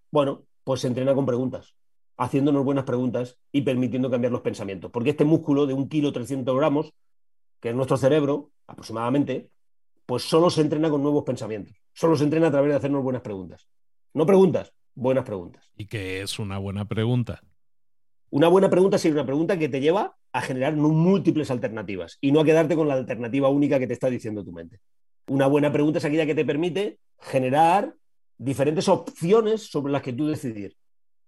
bueno, 0.10 0.44
pues 0.64 0.82
se 0.82 0.88
entrena 0.88 1.14
con 1.14 1.26
preguntas, 1.26 1.76
haciéndonos 2.18 2.64
buenas 2.64 2.86
preguntas 2.86 3.38
y 3.52 3.62
permitiendo 3.62 4.10
cambiar 4.10 4.32
los 4.32 4.42
pensamientos. 4.42 4.90
Porque 4.90 5.12
este 5.12 5.26
músculo 5.26 5.68
de 5.68 5.74
un 5.74 5.90
kilo 5.90 6.14
300 6.14 6.56
gramos 6.56 6.94
que 7.66 7.70
es 7.70 7.76
nuestro 7.76 7.98
cerebro, 7.98 8.52
aproximadamente, 8.68 9.50
pues 10.06 10.22
solo 10.22 10.52
se 10.52 10.62
entrena 10.62 10.88
con 10.92 11.02
nuevos 11.02 11.24
pensamientos. 11.24 11.76
Solo 11.94 12.16
se 12.16 12.24
entrena 12.24 12.50
a 12.50 12.52
través 12.52 12.70
de 12.70 12.76
hacernos 12.76 13.02
buenas 13.02 13.24
preguntas. 13.24 13.68
No 14.14 14.28
preguntas, 14.28 14.72
buenas 14.94 15.26
preguntas. 15.26 15.68
¿Y 15.76 15.88
qué 15.88 16.22
es 16.22 16.38
una 16.38 16.60
buena 16.60 16.88
pregunta? 16.88 17.42
Una 18.30 18.50
buena 18.50 18.70
pregunta 18.70 19.00
sería 19.00 19.16
una 19.16 19.26
pregunta 19.26 19.58
que 19.58 19.68
te 19.68 19.82
lleva 19.82 20.16
a 20.32 20.42
generar 20.42 20.76
múltiples 20.76 21.50
alternativas 21.50 22.20
y 22.22 22.32
no 22.32 22.42
a 22.42 22.46
quedarte 22.46 22.76
con 22.76 22.88
la 22.88 22.94
alternativa 22.94 23.50
única 23.50 23.80
que 23.80 23.88
te 23.88 23.94
está 23.94 24.12
diciendo 24.12 24.46
tu 24.46 24.52
mente. 24.52 24.80
Una 25.26 25.48
buena 25.48 25.72
pregunta 25.72 25.98
es 25.98 26.06
aquella 26.06 26.28
que 26.28 26.36
te 26.36 26.46
permite 26.46 27.00
generar 27.20 27.96
diferentes 28.38 28.88
opciones 28.88 29.72
sobre 29.72 29.92
las 29.92 30.04
que 30.04 30.14
tú 30.14 30.28
decidir, 30.28 30.78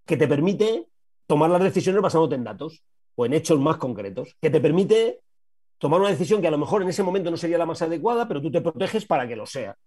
que 0.05 0.17
te 0.17 0.27
permite 0.27 0.85
tomar 1.25 1.49
las 1.49 1.63
decisiones 1.63 2.03
basándote 2.03 2.35
en 2.35 2.43
datos 2.43 2.83
o 3.15 3.25
en 3.25 3.33
hechos 3.33 3.59
más 3.59 3.77
concretos, 3.77 4.35
que 4.39 4.51
te 4.51 4.61
permite 4.61 5.21
tomar 5.77 5.99
una 5.99 6.09
decisión 6.09 6.41
que 6.41 6.47
a 6.47 6.51
lo 6.51 6.57
mejor 6.57 6.81
en 6.81 6.89
ese 6.89 7.03
momento 7.03 7.31
no 7.31 7.37
sería 7.37 7.57
la 7.57 7.65
más 7.65 7.81
adecuada, 7.81 8.27
pero 8.27 8.41
tú 8.41 8.51
te 8.51 8.61
proteges 8.61 9.05
para 9.05 9.27
que 9.27 9.35
lo 9.35 9.45
sea, 9.45 9.77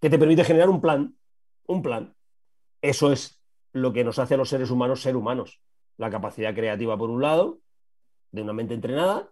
que 0.00 0.10
te 0.10 0.18
permite 0.18 0.44
generar 0.44 0.68
un 0.68 0.80
plan, 0.80 1.16
un 1.66 1.82
plan. 1.82 2.14
Eso 2.80 3.12
es 3.12 3.40
lo 3.72 3.92
que 3.92 4.04
nos 4.04 4.18
hace 4.18 4.34
a 4.34 4.36
los 4.36 4.48
seres 4.48 4.70
humanos 4.70 5.02
ser 5.02 5.16
humanos. 5.16 5.60
La 5.96 6.10
capacidad 6.10 6.54
creativa, 6.54 6.96
por 6.96 7.10
un 7.10 7.22
lado, 7.22 7.58
de 8.30 8.42
una 8.42 8.52
mente 8.52 8.74
entrenada, 8.74 9.30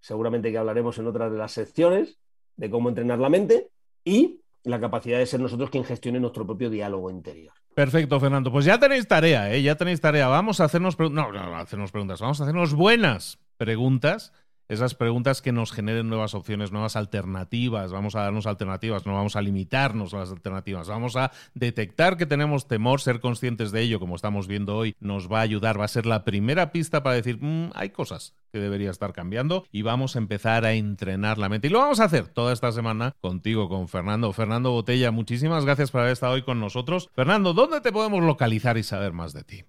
seguramente 0.00 0.50
que 0.50 0.58
hablaremos 0.58 0.98
en 0.98 1.06
otras 1.06 1.30
de 1.30 1.38
las 1.38 1.52
secciones 1.52 2.18
de 2.56 2.70
cómo 2.70 2.88
entrenar 2.88 3.18
la 3.18 3.28
mente, 3.28 3.70
y 4.04 4.40
la 4.64 4.80
capacidad 4.80 5.18
de 5.18 5.26
ser 5.26 5.40
nosotros 5.40 5.70
quien 5.70 5.84
gestione 5.84 6.20
nuestro 6.20 6.46
propio 6.46 6.70
diálogo 6.70 7.10
interior. 7.10 7.52
Perfecto, 7.74 8.20
Fernando. 8.20 8.52
Pues 8.52 8.64
ya 8.64 8.78
tenéis 8.78 9.08
tarea, 9.08 9.52
¿eh? 9.52 9.62
Ya 9.62 9.76
tenéis 9.76 10.00
tarea. 10.00 10.28
Vamos 10.28 10.60
a 10.60 10.64
hacernos, 10.64 10.98
no, 10.98 11.32
no, 11.32 11.56
hacernos 11.56 11.90
preguntas, 11.90 12.20
vamos 12.20 12.40
a 12.40 12.44
hacernos 12.44 12.74
buenas 12.74 13.38
preguntas 13.56 14.32
esas 14.68 14.94
preguntas 14.94 15.42
que 15.42 15.52
nos 15.52 15.72
generen 15.72 16.08
nuevas 16.08 16.34
opciones, 16.34 16.72
nuevas 16.72 16.96
alternativas. 16.96 17.92
Vamos 17.92 18.14
a 18.14 18.22
darnos 18.22 18.46
alternativas, 18.46 19.06
no 19.06 19.14
vamos 19.14 19.36
a 19.36 19.42
limitarnos 19.42 20.14
a 20.14 20.18
las 20.18 20.30
alternativas. 20.30 20.88
Vamos 20.88 21.16
a 21.16 21.30
detectar 21.54 22.16
que 22.16 22.26
tenemos 22.26 22.68
temor, 22.68 23.00
ser 23.00 23.20
conscientes 23.20 23.72
de 23.72 23.82
ello, 23.82 24.00
como 24.00 24.16
estamos 24.16 24.46
viendo 24.46 24.76
hoy, 24.76 24.96
nos 25.00 25.30
va 25.30 25.38
a 25.38 25.42
ayudar, 25.42 25.78
va 25.78 25.84
a 25.84 25.88
ser 25.88 26.06
la 26.06 26.24
primera 26.24 26.72
pista 26.72 27.02
para 27.02 27.16
decir, 27.16 27.38
mm, 27.40 27.70
hay 27.74 27.90
cosas 27.90 28.34
que 28.50 28.60
debería 28.60 28.90
estar 28.90 29.12
cambiando 29.12 29.64
y 29.72 29.82
vamos 29.82 30.16
a 30.16 30.18
empezar 30.18 30.64
a 30.64 30.72
entrenar 30.72 31.38
la 31.38 31.48
mente. 31.48 31.68
Y 31.68 31.70
lo 31.70 31.78
vamos 31.78 32.00
a 32.00 32.04
hacer 32.04 32.28
toda 32.28 32.52
esta 32.52 32.72
semana 32.72 33.14
contigo, 33.20 33.68
con 33.68 33.88
Fernando. 33.88 34.32
Fernando 34.32 34.70
Botella, 34.70 35.10
muchísimas 35.10 35.64
gracias 35.64 35.90
por 35.90 36.02
haber 36.02 36.12
estado 36.12 36.34
hoy 36.34 36.42
con 36.42 36.60
nosotros. 36.60 37.10
Fernando, 37.14 37.52
¿dónde 37.52 37.80
te 37.80 37.92
podemos 37.92 38.22
localizar 38.22 38.76
y 38.78 38.82
saber 38.82 39.12
más 39.12 39.32
de 39.32 39.44
ti? 39.44 39.64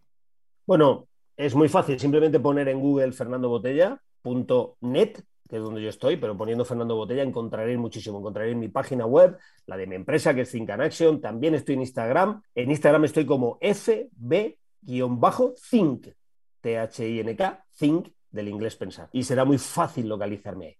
Bueno, 0.65 1.07
es 1.35 1.55
muy 1.55 1.69
fácil, 1.69 1.99
simplemente 1.99 2.39
poner 2.39 2.67
en 2.69 2.79
Google 2.79 3.11
Fernando 3.11 3.49
Botella 3.49 4.01
net 4.81 5.23
que 5.53 5.57
es 5.57 5.63
donde 5.63 5.83
yo 5.83 5.89
estoy, 5.89 6.17
pero 6.17 6.35
poniendo 6.35 6.65
Fernando 6.65 6.95
Botella 6.95 7.21
encontraréis 7.21 7.77
muchísimo. 7.77 8.17
Encontraréis 8.17 8.57
mi 8.57 8.69
página 8.69 9.05
web, 9.05 9.37
la 9.67 9.77
de 9.77 9.85
mi 9.85 9.93
empresa, 9.93 10.33
que 10.33 10.41
es 10.41 10.51
Think 10.51 10.71
Action. 10.71 11.21
También 11.21 11.53
estoy 11.53 11.75
en 11.75 11.81
Instagram. 11.81 12.41
En 12.55 12.71
Instagram 12.71 13.05
estoy 13.05 13.27
como 13.27 13.59
FB-Think, 13.61 14.57
T-H-I-N-K, 16.59 17.65
Think, 17.77 18.07
del 18.31 18.47
inglés 18.47 18.75
pensar. 18.75 19.09
Y 19.11 19.23
será 19.23 19.45
muy 19.45 19.59
fácil 19.59 20.07
localizarme 20.09 20.65
ahí. 20.65 20.75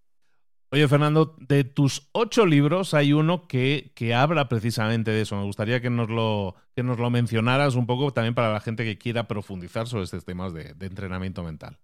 Oye, 0.72 0.88
Fernando, 0.88 1.36
de 1.38 1.66
tus 1.66 2.10
ocho 2.12 2.48
libros 2.48 2.96
hay 2.96 3.14
uno 3.14 3.48
que, 3.48 3.92
que, 3.94 4.16
habla 4.16 4.50
precisamente 4.50 5.12
de 5.12 5.22
eso. 5.22 5.36
Me 5.36 5.44
gustaría 5.44 5.82
que 5.82 5.92
nos, 5.92 6.10
lo, 6.10 6.56
que 6.76 6.82
nos 6.82 6.98
lo 6.98 7.12
mencionaras 7.12 7.76
un 7.76 7.86
poco 7.86 8.12
también 8.12 8.34
para 8.34 8.52
la 8.52 8.60
gente 8.60 8.84
que 8.84 8.98
quiera 8.98 9.28
profundizar 9.28 9.88
sobre 9.88 10.06
estos 10.06 10.26
temas 10.26 10.52
de 10.52 10.74
entrenamiento 10.80 11.44
mental. 11.44 11.78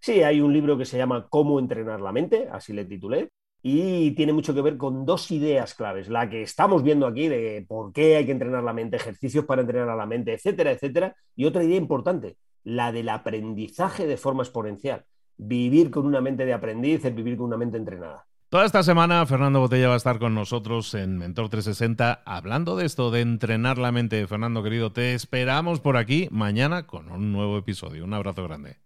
Sí, 0.00 0.22
hay 0.22 0.40
un 0.40 0.52
libro 0.52 0.78
que 0.78 0.84
se 0.84 0.98
llama 0.98 1.26
Cómo 1.28 1.58
entrenar 1.58 2.00
la 2.00 2.12
mente, 2.12 2.48
así 2.50 2.72
le 2.72 2.84
titulé, 2.84 3.30
y 3.62 4.12
tiene 4.12 4.32
mucho 4.32 4.54
que 4.54 4.62
ver 4.62 4.76
con 4.76 5.04
dos 5.04 5.30
ideas 5.32 5.74
claves, 5.74 6.08
la 6.08 6.30
que 6.30 6.42
estamos 6.42 6.82
viendo 6.82 7.06
aquí 7.06 7.28
de 7.28 7.64
por 7.66 7.92
qué 7.92 8.16
hay 8.16 8.26
que 8.26 8.32
entrenar 8.32 8.62
la 8.62 8.72
mente, 8.72 8.96
ejercicios 8.96 9.44
para 9.44 9.62
entrenar 9.62 9.88
a 9.88 9.96
la 9.96 10.06
mente, 10.06 10.32
etcétera, 10.32 10.70
etcétera, 10.70 11.16
y 11.34 11.46
otra 11.46 11.64
idea 11.64 11.76
importante, 11.76 12.36
la 12.62 12.92
del 12.92 13.08
aprendizaje 13.08 14.06
de 14.06 14.16
forma 14.16 14.42
exponencial, 14.42 15.04
vivir 15.36 15.90
con 15.90 16.06
una 16.06 16.20
mente 16.20 16.44
de 16.44 16.52
aprendiz, 16.52 17.04
es 17.04 17.14
vivir 17.14 17.36
con 17.36 17.46
una 17.46 17.56
mente 17.56 17.76
entrenada. 17.76 18.26
Toda 18.48 18.64
esta 18.64 18.84
semana 18.84 19.26
Fernando 19.26 19.58
Botella 19.58 19.88
va 19.88 19.94
a 19.94 19.96
estar 19.96 20.20
con 20.20 20.32
nosotros 20.32 20.94
en 20.94 21.18
Mentor 21.18 21.48
360 21.48 22.22
hablando 22.24 22.76
de 22.76 22.86
esto, 22.86 23.10
de 23.10 23.20
entrenar 23.20 23.76
la 23.76 23.90
mente. 23.90 24.24
Fernando 24.28 24.62
querido, 24.62 24.92
te 24.92 25.14
esperamos 25.14 25.80
por 25.80 25.96
aquí 25.96 26.28
mañana 26.30 26.86
con 26.86 27.10
un 27.10 27.32
nuevo 27.32 27.58
episodio. 27.58 28.04
Un 28.04 28.14
abrazo 28.14 28.44
grande. 28.44 28.85